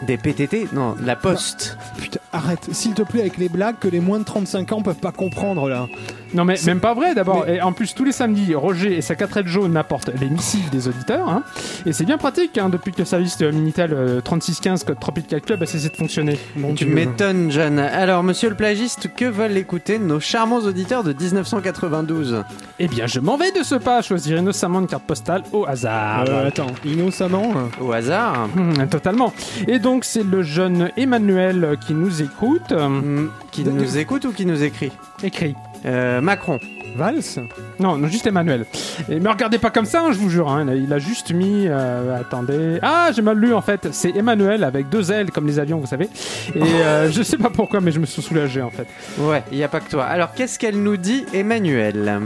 [0.05, 1.77] Des PTT Non, la Poste.
[1.97, 4.95] Putain, arrête, s'il te plaît, avec les blagues que les moins de 35 ans peuvent
[4.95, 5.87] pas comprendre là.
[6.33, 7.45] Non, mais même pas vrai d'abord.
[7.47, 10.69] Mais- Et en plus, tous les samedis, Roger et sa 4L jaune apportent les missives
[10.69, 11.27] des auditeurs.
[11.29, 11.43] hein.
[11.85, 15.41] Et c'est bien pratique hein, depuis que le service de Minitel euh, 3615 code Tropical
[15.41, 16.37] Club a cessé de fonctionner.
[16.55, 17.79] Mon Tu m'étonnes, John.
[17.79, 22.43] Alors, monsieur le plagiste, que veulent écouter nos charmants auditeurs de 1992
[22.79, 26.25] Eh bien, je m'en vais de ce pas, choisir innocemment une carte postale au hasard.
[26.27, 29.33] Euh, attends, innocemment euh, Au hasard Hum, Totalement.
[29.67, 32.71] Et donc, c'est le jeune Emmanuel euh, qui nous écoute.
[32.71, 34.91] euh, Hmm, Qui De- nous écoute ou qui nous écrit?
[35.23, 35.55] Écrit.
[35.85, 36.59] Euh, Macron.
[36.95, 37.37] Valse
[37.79, 38.65] Non, non, juste Emmanuel.
[39.07, 40.49] Et me regardez pas comme ça, hein, je vous jure.
[40.49, 40.63] hein.
[40.65, 41.67] Il a- Il a juste mis.
[41.67, 42.79] euh, attendez.
[42.81, 43.89] Ah, j'ai mal lu en fait.
[43.91, 46.09] C'est Emmanuel avec deux ailes comme les avions, vous savez.
[46.55, 48.87] Et euh, je sais pas pourquoi, mais je me suis soulagé en fait.
[49.19, 50.05] Ouais, il n'y a pas que toi.
[50.05, 52.19] Alors, qu'est-ce qu'elle nous dit, Emmanuel?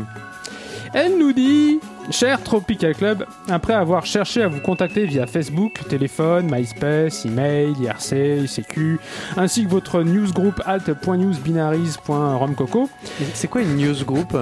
[0.94, 6.50] Elle nous dit Cher Tropical Club, après avoir cherché à vous contacter via Facebook, téléphone,
[6.52, 9.00] MySpace, email, IRC, ICQ,
[9.38, 12.90] ainsi que votre newsgroup alt.newsbinaries.romcoco,
[13.34, 14.36] C'est quoi une newsgroup?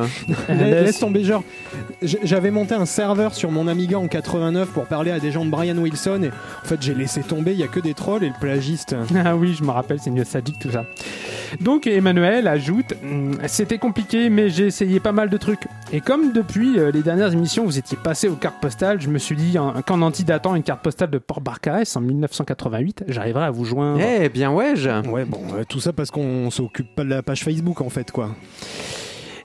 [0.47, 1.43] La- Laisse tomber, genre,
[2.01, 5.51] j'avais monté un serveur sur mon Amiga en 89 pour parler à des gens de
[5.51, 8.27] Brian Wilson et en fait j'ai laissé tomber, il y a que des trolls et
[8.29, 8.95] le plagiste.
[9.23, 10.85] Ah oui, je me rappelle, c'est une sadique tout ça.
[11.59, 15.67] Donc Emmanuel ajoute Hum, C'était compliqué, mais j'ai essayé pas mal de trucs.
[15.91, 19.17] Et comme depuis euh, les dernières émissions, vous étiez passé aux cartes postales, je me
[19.17, 23.65] suis dit hein, qu'en antidatant une carte postale de Port-Barcarès en 1988, j'arriverai à vous
[23.65, 23.99] joindre.
[23.99, 24.89] Eh bien, ouais, je...
[25.09, 28.11] Ouais, bon, euh, tout ça parce qu'on s'occupe pas de la page Facebook en fait,
[28.11, 28.35] quoi.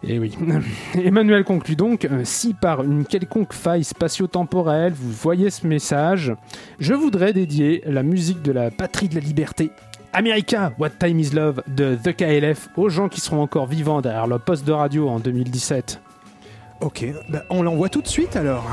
[0.06, 0.36] Et oui.
[1.02, 6.34] Emmanuel conclut donc euh, si par une quelconque faille spatio-temporelle vous voyez ce message,
[6.78, 9.70] je voudrais dédier la musique de la patrie de la liberté.
[10.12, 14.26] America, What Time Is Love de The KLF aux gens qui seront encore vivants derrière
[14.26, 16.00] le poste de radio en 2017.
[16.84, 18.66] Ok, bah, on l'envoie tout de suite alors.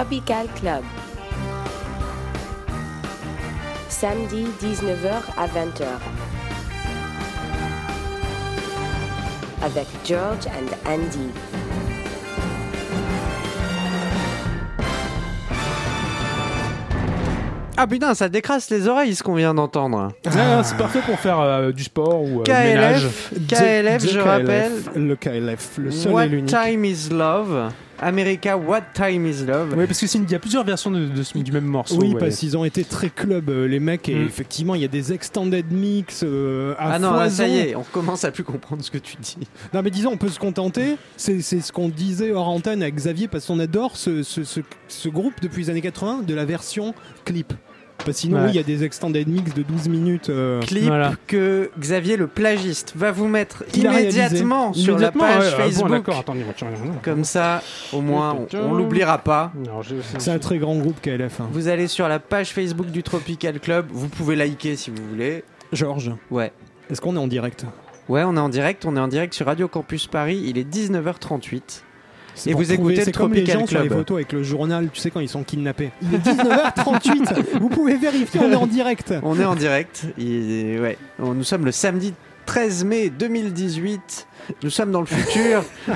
[0.00, 0.82] Tropical Club.
[3.90, 5.84] Samedi 19h à 20h.
[9.62, 11.28] Avec George and Andy.
[17.76, 20.12] Ah putain, ça décrasse les oreilles ce qu'on vient d'entendre.
[20.24, 23.02] Ah, c'est parfait pour faire euh, du sport ou euh, ménage.
[23.02, 24.72] KLF, KLF, The je KLF, rappelle.
[24.96, 26.48] Le KLF, le seul What et l'unique.
[26.48, 27.70] Time is Love?
[28.00, 29.74] America, What Time is Love.
[29.76, 31.64] Oui, parce que c'est une- il y a plusieurs versions de, de ce- du même
[31.64, 31.96] morceau.
[32.00, 32.18] Oui, ouais.
[32.18, 34.26] parce qu'ils ont été très club, euh, les mecs, et Mm.
[34.26, 37.74] effectivement, il y a des extended mix euh, à Ah non, là, ça y est,
[37.76, 39.36] on commence à plus comprendre ce que tu dis.
[39.74, 40.96] Non, mais disons, on peut se contenter.
[41.16, 44.60] C'est c'est ce qu'on disait hors antenne avec Xavier, parce qu'on adore ce, ce, ce-
[44.88, 46.94] ce groupe depuis les années 80 de la version
[47.24, 47.52] clip.
[48.04, 48.44] Parce que sinon, Ouais.
[48.44, 50.30] oui, il y a des extended mix de 12 minutes.
[50.30, 51.12] euh, Clip Voilà.
[51.26, 55.88] que Xavier le plagiste va vous mettre immédiatement sur Immédiatement, la page ouais, ah, Facebook.
[55.88, 56.68] Bon, d'accord, attends, tiens, tiens.
[57.02, 59.52] Comme ça, au moins, on, on l'oubliera pas.
[60.18, 61.40] C'est un très grand groupe KLF.
[61.40, 61.48] hein.
[61.52, 63.86] Vous allez sur la page Facebook du Tropical Club.
[63.90, 65.44] Vous pouvez liker si vous voulez.
[65.72, 66.52] Georges, Ouais.
[66.90, 67.64] est-ce qu'on est en direct?
[68.08, 68.84] Ouais, on est en direct.
[68.86, 70.42] On est en direct sur Radio Campus Paris.
[70.44, 71.82] Il est 19h38.
[72.46, 75.00] Et vous écoutez le comme les Tropical gens sur les photos avec le journal, tu
[75.00, 75.90] sais, quand ils sont kidnappés.
[76.02, 79.12] Il est 19h38, vous pouvez vérifier, on est en direct.
[79.22, 80.04] On est en direct.
[80.18, 80.96] Il- ouais.
[81.18, 82.14] On- Nous sommes le samedi
[82.50, 84.26] 13 mai 2018.
[84.64, 85.62] Nous sommes dans le futur.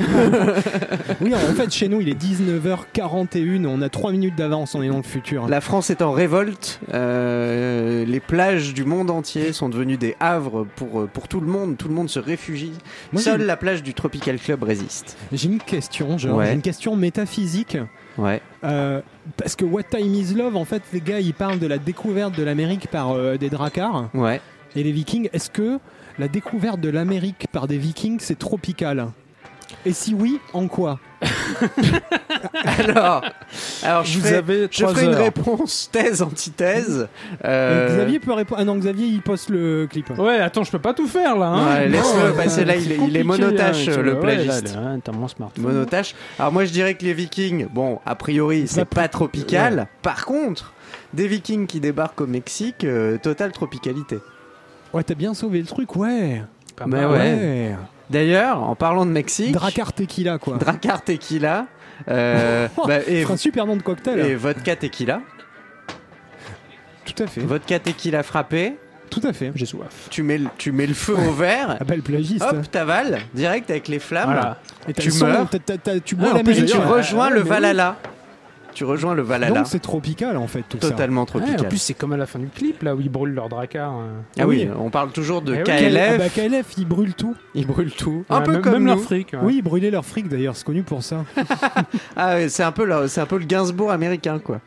[1.21, 4.89] Oui, en fait, chez nous, il est 19h41, on a 3 minutes d'avance, on est
[4.89, 5.49] dans le futur.
[5.49, 6.79] La France est en révolte.
[6.93, 11.49] Euh, les plages du monde entier sont devenues des havres pour, euh, pour tout le
[11.49, 11.77] monde.
[11.77, 12.73] Tout le monde se réfugie.
[13.13, 15.17] Moi, Seule la plage du Tropical Club résiste.
[15.33, 16.47] J'ai une question, genre, Ouais.
[16.47, 17.79] j'ai une question métaphysique.
[18.17, 18.41] Ouais.
[18.63, 19.01] Euh,
[19.37, 22.37] parce que What Time Is Love, en fait, les gars, ils parlent de la découverte
[22.39, 24.41] de l'Amérique par euh, des dracars Ouais.
[24.77, 25.29] et les Vikings.
[25.33, 25.79] Est-ce que
[26.19, 29.09] la découverte de l'Amérique par des Vikings, c'est tropical
[29.87, 31.01] Et si oui, en quoi?
[32.65, 33.23] Alors,
[33.83, 37.09] alors je Vous ferai, avez je ferai une réponse thèse antithèse.
[37.45, 38.61] Euh, Xavier peut répondre.
[38.61, 40.11] Ah non, Xavier, il poste le clip.
[40.19, 41.47] Ouais, attends, je peux pas tout faire là.
[41.47, 44.75] Hein Ouais, laisse-le, Non, passer là, il est- il est monotache, hein, le ouais, plagiste.
[44.75, 45.65] là, là, T'as mon smartphone.
[45.65, 46.15] monotache.
[46.39, 49.87] Alors moi je dirais que les Vikings, bon, a priori c'est Ça pas tropical.
[50.03, 50.73] Par contre,
[51.15, 54.19] des Vikings qui débarquent au Mexique, euh, totale tropicalité.
[54.95, 56.43] Ouais, t'as bien sauvé le truc, ouais.
[56.77, 57.07] Pas mal.
[57.11, 57.75] ouais.
[58.11, 60.57] D'ailleurs, en parlant de Mexique, Dracar Tequila, quoi.
[60.57, 61.67] Dracar Tequila
[62.09, 64.21] euh, bah, et, C'est un super nom de cocktail.
[64.21, 65.21] et vodka Tequila,
[67.05, 67.41] Tout à fait.
[67.41, 68.77] vodka Tequila frappé.
[69.11, 69.53] Tout à fait.
[69.55, 70.09] J'ai soif.
[70.11, 71.77] Tu mets, le- tu mets le feu au verre.
[71.81, 72.43] Ah bah, le plagiste.
[72.43, 74.33] Hop, t'avales direct avec les flammes.
[74.33, 74.59] Voilà.
[74.89, 75.49] Et tu son, meurs.
[75.49, 77.97] t'as- tu bois Ah, rejoins le Valhalla.
[78.75, 79.23] Tu rejoins le.
[79.23, 79.55] Valhalla.
[79.61, 80.91] Donc c'est tropical en fait tout ça.
[80.91, 81.61] Totalement Ouais, tropical.
[81.61, 83.93] en plus, c'est comme à la fin du clip là où ils brûlent leur dracard.
[83.99, 84.21] euh.
[84.41, 84.77] ah oui, oui.
[84.79, 85.63] on parle toujours de Eh.
[85.63, 86.13] KLF.
[86.15, 87.35] Ah bah KLF, ils brûlent tout.
[87.55, 88.25] Ils brûlent tout.
[88.29, 89.03] Un Ouais, peu même, comme même leur nous.
[89.03, 89.33] fric.
[89.33, 89.39] ouais.
[89.43, 91.25] Oui, ils brûlaient leur fric d'ailleurs, c'est connu pour ça.
[92.17, 94.61] Ah, c'est un peu le, c'est un peu le Gainsbourg américain quoi.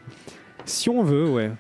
[0.66, 1.52] si on veut, ouais.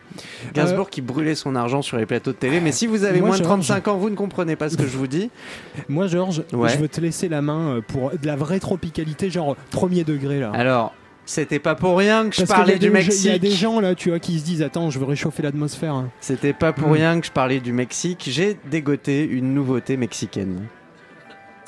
[0.53, 2.59] Gainsbourg qui brûlait son argent sur les plateaux de télé.
[2.59, 3.65] Mais si vous avez Moi, moins de Georges.
[3.67, 5.29] 35 ans, vous ne comprenez pas ce que je vous dis.
[5.89, 6.69] Moi, Georges, Ouais.
[6.69, 10.39] je veux te laisser la main euh, pour de la vraie tropicalité, genre premier degré
[10.39, 10.51] là.
[10.53, 10.93] Alors,
[11.27, 13.59] c'était pas pour rien que je Parce parlais du des- Il y a des Mexique.
[13.61, 15.93] gens là, tu vois, qui se disent Attends, je veux réchauffer l'atmosphère.
[15.93, 16.09] hein.
[16.21, 16.93] C'était pas pour Hmm.
[16.93, 18.23] rien que je parlais du Mexique.
[18.27, 20.63] J'ai dégoté une nouveauté mexicaine.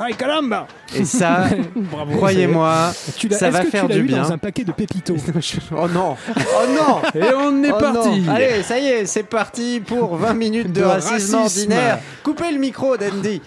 [0.01, 1.43] Ay caramba Et ça,
[2.15, 2.93] croyez-moi,
[3.31, 4.21] ça va que faire tu l'as du eu bien.
[4.21, 5.15] dans un paquet de pépitos
[5.75, 7.01] oh non, oh non.
[7.21, 8.21] Et on est Oh parti.
[8.21, 8.31] non.
[8.33, 11.35] Allez, ça y est, c'est parti pour 20 minutes de, De racisme, racisme.
[11.71, 11.99] ordinaire.
[12.23, 13.41] Coupez le micro d'Andy.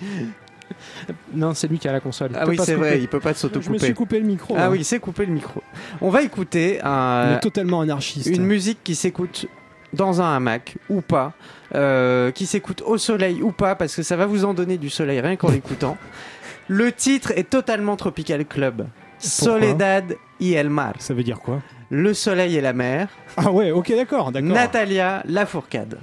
[1.34, 2.30] Non, c'est lui qui a la console.
[2.32, 3.94] Il Ah oui, c'est vrai, il peut pas Je me suis s'autocouper.
[3.94, 4.54] coupé le micro.
[4.56, 4.70] Ah hein.
[4.70, 5.62] oui, c'est couper le micro.
[6.00, 8.28] On va écouter un, totalement anarchiste.
[8.28, 9.46] une musique qui s'écoute
[9.92, 11.32] dans un hamac ou pas,
[11.74, 14.90] euh, qui s'écoute au soleil ou pas, parce que ça va vous en donner du
[14.90, 15.96] soleil rien qu'en l'écoutant.
[16.68, 18.86] Le titre est totalement Tropical Club.
[19.18, 20.94] Soledad y el mar.
[20.98, 21.60] Ça veut dire quoi?
[21.90, 23.08] Le soleil et la mer.
[23.36, 24.52] Ah ouais, ok, d'accord, d'accord.
[24.52, 25.98] Natalia Lafourcade.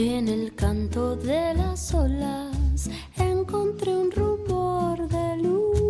[0.00, 5.87] En el canto de las olas encontré un rumor de luz.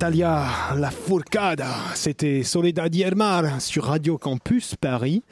[0.00, 0.44] Natalia
[0.76, 5.24] La Fourcada, c'était Soledad Yermar sur Radio Campus Paris,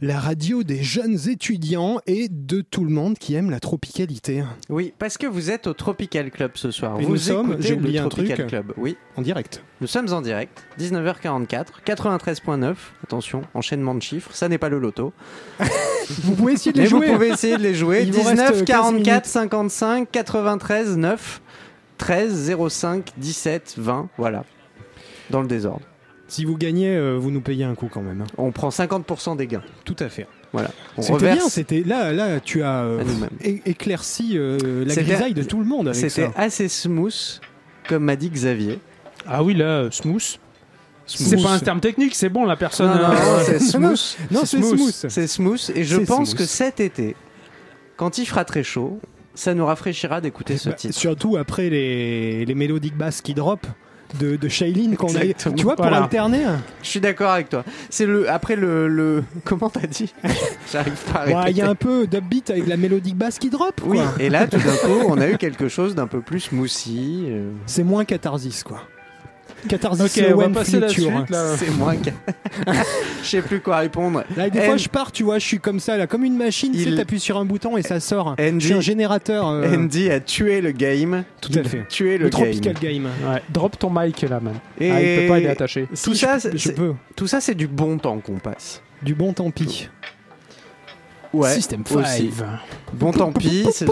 [0.00, 4.44] la radio des jeunes étudiants et de tout le monde qui aime la tropicalité.
[4.68, 7.00] Oui, parce que vous êtes au Tropical Club ce soir.
[7.00, 8.48] Et vous nous sommes- j'ai le oublié un Tropical truc.
[8.50, 8.72] Club.
[8.76, 9.64] Oui, En direct.
[9.80, 10.64] nous sommes en direct.
[10.78, 12.76] 19h44, 93.9.
[13.02, 14.30] Attention, enchaînement de chiffres.
[14.32, 15.12] Ça n'est pas le loto.
[16.22, 17.06] Vous pouvez essayer de les Mais jouer.
[17.08, 18.02] vous pouvez essayer de les jouer.
[18.06, 19.24] Il vous reste 19, 15 44, minutes.
[19.26, 21.40] 55, 93, 9,
[21.98, 24.08] 13, 05, 17, 20.
[24.18, 24.44] Voilà.
[25.30, 25.82] Dans le désordre.
[26.26, 28.22] Si vous gagnez, euh, vous nous payez un coup quand même.
[28.22, 28.26] hein.
[28.38, 29.62] On prend 50% des gains.
[29.84, 30.26] Tout à fait.
[30.52, 30.70] Voilà.
[30.96, 31.38] On C'était reverse.
[31.38, 33.30] bien, c'était là, là, tu as euh, à nous-mêmes.
[33.42, 36.32] é- éclairci euh, la C'était- grisaille de tout le monde avec C'était ça.
[36.36, 37.40] assez smooth,
[37.88, 38.78] comme m'a dit Xavier.
[39.26, 40.38] Ah oui, là, euh, smooth.
[41.06, 41.42] C'est Smooth.
[41.42, 42.88] pas un terme technique, c'est bon, la personne.
[42.88, 44.16] Non, non, euh, non, c'est smooth.
[44.30, 44.90] Non, c'est smooth.
[45.08, 45.70] C'est smooth.
[45.74, 46.38] Et je C'est pense smooth.
[46.38, 47.14] que cet été,
[47.96, 49.00] quand il fera très chaud,
[49.34, 50.94] ça nous rafraîchira d'écouter ce Bah, titre.
[50.94, 53.66] surtout après les, les mélodiques basses qui drop
[54.20, 55.20] de, de Shailene qu'on a.
[55.34, 56.02] Tu vois, pour Voilà.
[56.04, 56.44] alterner.
[56.82, 57.64] Je suis d'accord avec toi.
[57.90, 59.24] C'est le après le, le...
[59.44, 60.12] comment t'as dit?
[60.72, 63.50] J'arrive pas à Ouais, Il y a un peu d'upbeat avec la mélodique basse qui
[63.50, 63.80] drop.
[63.84, 64.12] Oui, quoi.
[64.20, 67.24] et là tout d'un coup, on a eu quelque chose d'un peu plus smoothie.
[67.28, 68.82] euh, C'est moins catharsis, quoi.
[69.68, 71.12] Catharsis Ok, on va when passer la future.
[71.16, 71.54] suite là.
[71.56, 72.10] C'est moins que.
[73.22, 74.24] Je sais plus quoi répondre.
[74.36, 76.36] Là, des fois, And- je pars, tu vois, je suis comme ça, là, comme une
[76.36, 78.34] machine, tu sais, Il- t'appuies sur un bouton et ça sort.
[78.38, 79.48] Andy- Je suis un générateur.
[79.48, 81.24] euh, Andy a tué le game.
[81.40, 81.86] Tout à fait.
[81.88, 82.42] Tué le, le game.
[82.42, 83.04] Tropical Game.
[83.04, 84.54] Ouais, drop ton mic là, man.
[84.80, 85.86] Et Ah, il peut pas, il est attaché.
[85.86, 86.92] Tout Si, ça, je, c'est- je peux.
[87.16, 88.82] tout ça, c'est du bon temps qu'on passe.
[89.02, 89.88] Du bon tant pis.
[91.34, 91.54] Ouais.
[91.54, 92.30] System aussi.
[92.32, 92.46] 5.
[92.94, 93.66] Bon tant pis.
[93.72, 93.86] c'est-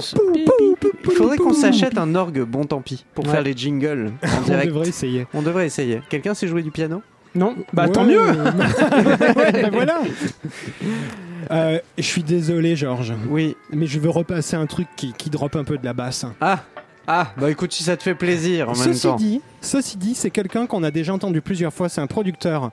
[1.04, 3.30] Il faudrait qu'on s'achète un orgue bon tant pis pour Ouais.
[3.32, 4.66] faire les jingles en On direct.
[4.68, 5.26] devrait essayer.
[5.34, 6.00] On devrait essayer.
[6.08, 7.02] Quelqu'un sait jouer du piano?
[7.34, 8.20] Non Bah Ouais, tant mieux
[9.36, 10.00] ouais, bah voilà.
[11.50, 13.56] Euh, je suis désolé, Georges, Oui.
[13.72, 16.24] mais je veux repasser un truc qui, qui drop un peu de la basse.
[16.40, 16.60] Ah
[17.06, 19.16] Ah Bah écoute, si ça te fait plaisir en même Ceci temps.
[19.16, 21.88] dit, ceci dit, c'est quelqu'un qu'on a déjà entendu plusieurs fois.
[21.88, 22.70] C'est un producteur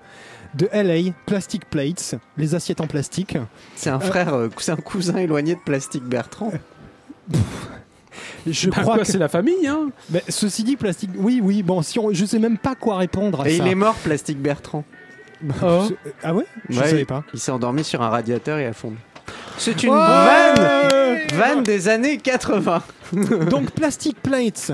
[0.55, 3.37] de LA, Plastic Plates, les assiettes en plastique.
[3.75, 6.51] C'est un frère, euh, c'est un cousin éloigné de Plastique Bertrand.
[8.47, 9.11] Je Bah crois quoi, que.
[9.11, 11.11] c'est la famille, hein Mais ceci dit, plastique.
[11.15, 11.61] Oui, oui.
[11.63, 12.11] Bon, si on...
[12.11, 13.63] je sais même pas quoi répondre à Et ça.
[13.63, 14.83] il est mort, Plastique Bertrand.
[15.63, 15.85] Oh.
[15.87, 16.45] C'est- Ah ouais?
[16.69, 17.23] Je Ouais, savais pas.
[17.33, 18.97] Il s'est endormi sur un radiateur et a fondu.
[19.57, 22.81] C'est une Ouais vanne Vanne des années 80
[23.49, 24.71] Donc Plastic Plates,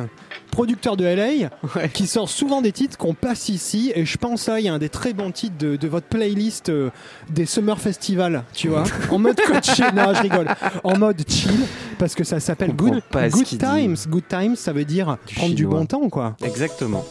[0.56, 1.90] producteur de LA, Ouais.
[1.94, 3.92] qui sort souvent des titres qu'on passe ici.
[3.94, 6.08] Et je pense à il y a un des très bons titres de, de votre
[6.08, 6.92] playlist euh,
[7.30, 9.84] des Summer Festival, tu vois, en mode coaché.
[9.94, 10.48] non, je rigole.
[10.86, 11.60] En mode chill,
[12.00, 13.02] parce que ça s'appelle Good,
[13.34, 13.58] dit.
[13.58, 13.98] Times.
[14.08, 16.38] Good Times, ça veut dire Du prendre du bon temps, quoi.
[16.42, 17.04] Exactement.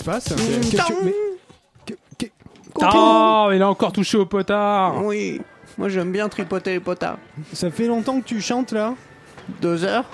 [0.00, 0.34] Se passe
[2.82, 5.04] Oh, il a encore touché au potard.
[5.04, 5.40] Oui,
[5.76, 7.18] moi j'aime bien tripoter les potards.
[7.52, 8.94] Ça fait longtemps que tu chantes là?
[9.60, 10.04] Deux heures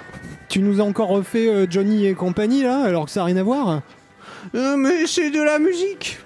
[0.48, 3.36] Tu nous as encore refait euh, Johnny et compagnie là, alors que ça n'a rien
[3.36, 3.82] à voir?
[4.54, 6.18] Euh, Mais c'est de la musique.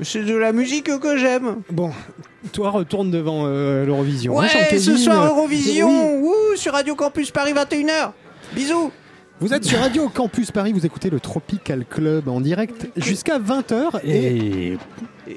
[0.00, 1.62] C'est de la musique que j'aime.
[1.70, 1.90] Bon,
[2.52, 4.36] toi retourne devant euh, l'Eurovision.
[4.36, 6.28] Ouais, hein, ce soir Eurovision, oui.
[6.28, 8.12] Wouh, sur Radio Campus Paris 21h.
[8.54, 8.92] Bisous.
[9.40, 14.00] Vous êtes sur Radio Campus Paris, vous écoutez le Tropical Club en direct jusqu'à 20h
[14.04, 14.76] et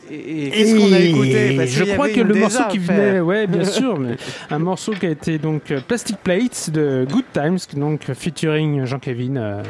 [0.10, 3.46] Et, Et, qu'est-ce qu'on a écouté Parce je crois que le morceau qui venait, ouais,
[3.46, 4.16] bien sûr, mais
[4.50, 9.38] un morceau qui a été donc euh, Plastic Plates de Good Times, donc featuring Jean-Kevin
[9.38, 9.62] euh,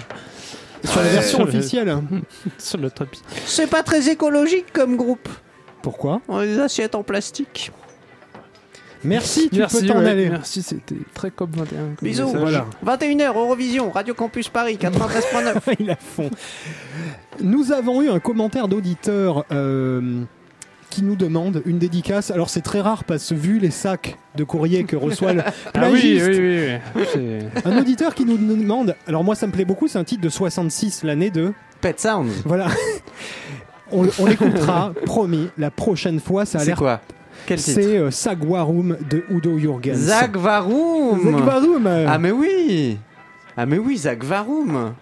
[0.85, 1.97] sur la version sur le- officielle.
[2.57, 3.23] sur le tropique.
[3.45, 5.27] C'est pas très écologique comme groupe.
[5.81, 6.21] Pourquoi?
[6.29, 7.71] On a des assiettes en plastique.
[9.03, 10.29] Merci, tu Merci, peux t'en ouais, aller.
[10.29, 11.77] Merci, c'était très COP 21.
[11.77, 12.25] comme Bisous.
[12.27, 12.41] message.
[12.41, 12.65] Voilà.
[12.85, 15.75] 21h Eurovision, Radio Campus Paris 93.9.
[15.79, 16.29] Il a fond.
[17.41, 20.21] Nous avons eu un commentaire d'auditeur euh,
[20.89, 22.31] qui nous demande une dédicace.
[22.31, 25.41] Alors c'est très rare parce que vu les sacs de courrier que reçoit le
[25.73, 26.77] Ah oui, plagiste, oui, oui.
[26.95, 27.03] oui.
[27.13, 28.95] C'est- un auditeur qui nous demande.
[29.07, 31.53] Alors moi ça me plaît beaucoup, c'est un titre de 66, l'année de.
[31.81, 32.29] Pet Sounds.
[32.45, 32.67] Voilà.
[33.91, 36.45] On, on l'écoutera, promis, la prochaine fois.
[36.45, 36.77] Ça a C'est l'air.
[36.77, 37.01] quoi?
[37.01, 37.20] Quel titre
[37.57, 39.95] C'est euh, Sagwarum de Udo Jürgens.
[39.95, 41.19] Zach Varoum.
[41.23, 41.87] Sagwarum.
[41.87, 42.97] euh, Ah mais oui.
[43.57, 44.93] Ah mais oui, Zach Varoum.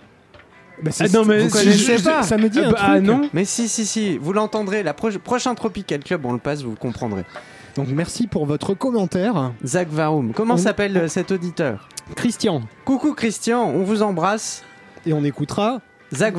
[0.81, 2.77] bah, c'est- Ah non, mais vous connaissez je- pas Ça me dit Ah un bah,
[2.77, 2.89] truc.
[2.91, 4.81] ah non Mais si, si, si, vous l'entendrez.
[4.83, 7.23] La pro- prochain Tropical Club, on le passe, vous comprendrez.
[7.75, 9.51] Donc merci pour votre commentaire.
[9.63, 9.87] Zach.
[10.35, 11.87] Comment On- s'appelle euh, cet auditeur?
[12.15, 12.63] Christian.
[12.85, 14.63] Coucou Christian, on vous embrasse.
[15.05, 15.79] Et on écoutera
[16.13, 16.33] Zach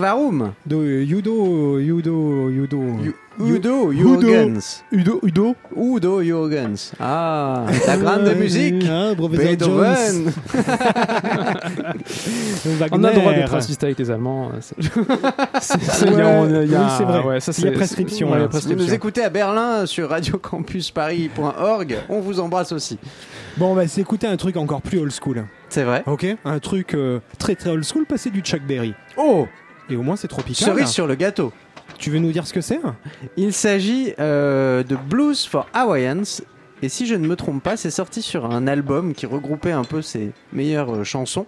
[0.67, 2.99] de Udo, Udo, Udo.
[2.99, 3.93] Udo Udo.
[3.93, 4.85] Jürgens.
[4.93, 5.55] Udo, Udo?
[5.77, 6.93] Udo Jürgens.
[7.01, 8.85] Ah, la grande musique.
[8.91, 10.25] Ah, professeur Jones.
[10.25, 10.33] Beethoven.
[12.93, 14.51] On a le droit d'être raciste avec les Allemands.
[14.61, 14.75] c'est-
[16.07, 18.45] il y a- ouais, prescription, ouais, là.
[18.45, 18.77] Si vous prescription.
[18.77, 22.99] nous écoutez à Berlin sur radiocampusparis.org, on vous embrasse aussi.
[23.57, 25.45] Bon, on va s'écouter un truc encore plus old school.
[25.69, 26.03] C'est vrai.
[26.07, 28.95] Ok Un truc euh, très très old school, passer du Chuck Berry.
[29.17, 29.47] Oh,
[29.89, 30.69] Et au moins c'est tropical.
[30.69, 31.53] cerise sur le gâteau.
[32.01, 32.81] Tu veux nous dire ce que c'est?
[33.37, 36.41] Il s'agit euh, de Blues for Hawaiians.
[36.83, 39.85] Et si je ne me trompe pas, c'est sorti sur un album qui regroupait un
[39.85, 41.45] peu ses meilleures euh, chansons.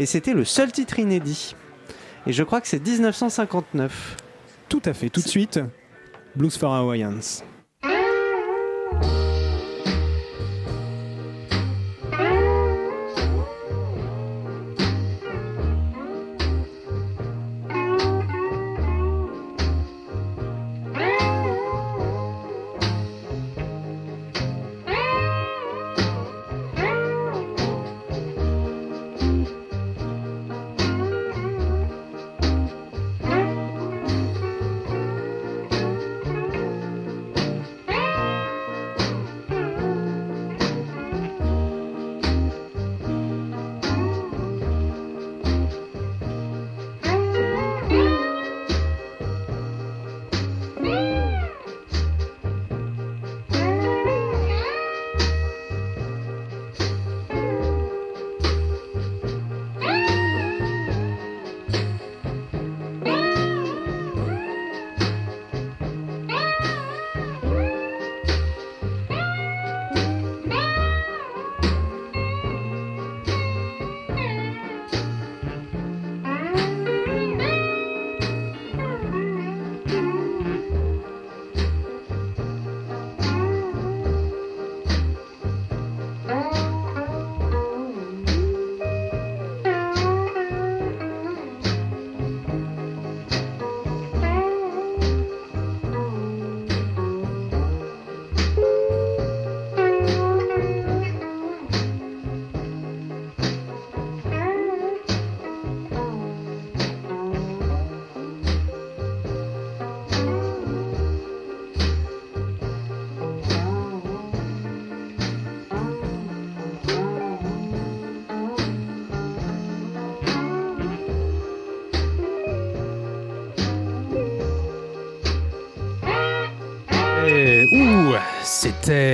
[0.00, 1.54] Et c'était le seul titre inédit.
[2.26, 4.16] Et je crois que c'est 1959.
[4.68, 5.60] Tout à fait, tout de suite.
[6.34, 7.44] Blues for Hawaiians.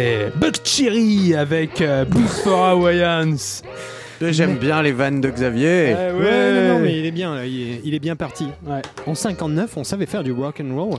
[0.09, 3.63] C'était Buck Cherry avec euh, Blues for Hawaiians.
[4.21, 5.95] J'aime bien les vannes de Xavier.
[5.95, 8.47] Ouais, Ouais, non, non, mais il est bien, là, il, est, il est bien parti.
[8.67, 8.83] Ouais.
[9.07, 10.99] En 59, on savait faire du rock and roll.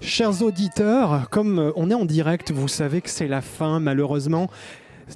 [0.00, 4.48] Chers auditeurs, comme euh, on est en direct, vous savez que c'est la fin, malheureusement.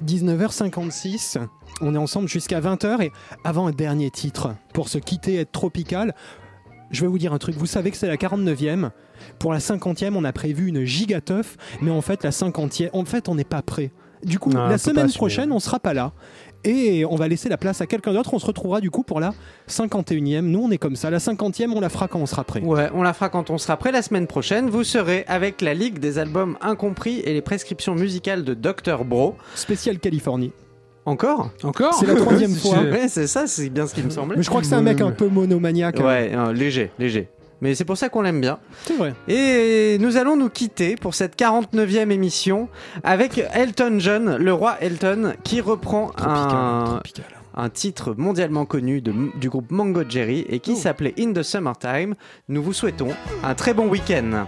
[0.05, 1.39] 19h56.
[1.81, 3.11] On est ensemble jusqu'à 20h et
[3.43, 6.13] avant un dernier titre pour se quitter être tropical.
[6.91, 8.91] Je vais vous dire un truc, vous savez que c'est la 49e.
[9.39, 13.29] Pour la 50e, on a prévu une gigateuf, mais en fait la 50e, en fait
[13.29, 13.91] on n'est pas prêt.
[14.23, 16.11] Du coup, Non, la semaine prochaine, on sera pas là.
[16.63, 18.35] Et on va laisser la place à quelqu'un d'autre.
[18.35, 19.33] On se retrouvera du coup pour la
[19.67, 20.41] 51e.
[20.41, 21.09] Nous, on est comme ça.
[21.09, 22.61] La 50e, on la fera quand on sera prêt.
[22.61, 24.69] Ouais, on la fera quand on sera prêt la semaine prochaine.
[24.69, 29.37] Vous serez avec la Ligue des albums incompris et les prescriptions musicales de Dr Bro.
[29.55, 30.51] Spécial Californie.
[31.05, 31.49] Encore?
[31.63, 31.95] Encore?
[31.95, 32.77] C'est la troisième fois.
[32.83, 34.37] Ouais, c'est ça, c'est bien ce qui me semblait.
[34.37, 35.99] Mais je crois que c'est un mec un peu monomaniaque.
[35.99, 36.05] hein.
[36.05, 37.27] Ouais, euh, léger, léger.
[37.61, 38.57] Mais c'est pour ça qu'on l'aime bien.
[38.85, 39.13] C'est vrai.
[39.27, 42.69] Et nous allons nous quitter pour cette 49e émission
[43.03, 47.01] avec Elton John, le roi Elton, qui reprend un,
[47.55, 52.15] un titre mondialement connu de- du groupe Mango Jerry et qui s'appelait In the Summertime.
[52.49, 53.09] Nous vous souhaitons
[53.43, 54.47] un très bon week-end.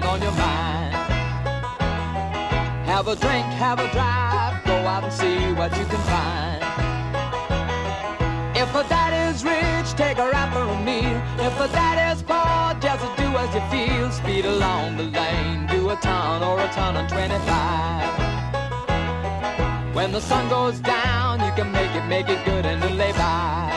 [0.00, 0.94] Women on your mind.
[2.86, 6.64] Have a drink, have a drive, go out and see what you can find.
[8.56, 11.22] If a daddy's rich, take a for a meal.
[11.38, 14.10] If a daddy's poor, just do as you feel.
[14.10, 19.94] Speed along the lane, do a ton or a ton on 25.
[19.94, 23.70] When the sun goes down, you can make it, make it good and lay by.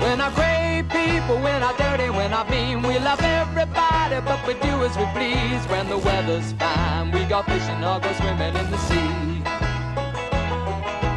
[0.00, 2.82] We're not great people, we're not dirty, we're not mean.
[2.82, 3.20] We love
[4.12, 5.66] everybody, but we do as we please.
[5.68, 9.42] When the weather's fine, we go fishing or go swimming in the sea.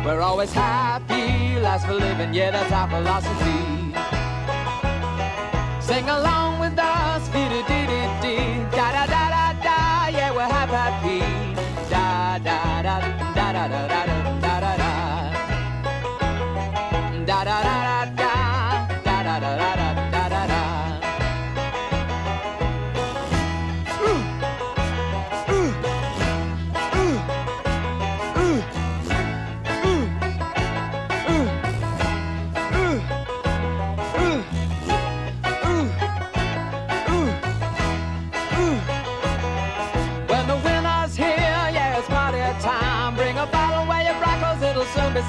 [0.06, 3.94] We're always happy, last for living, yeah, that's our philosophy.
[5.80, 6.51] Sing along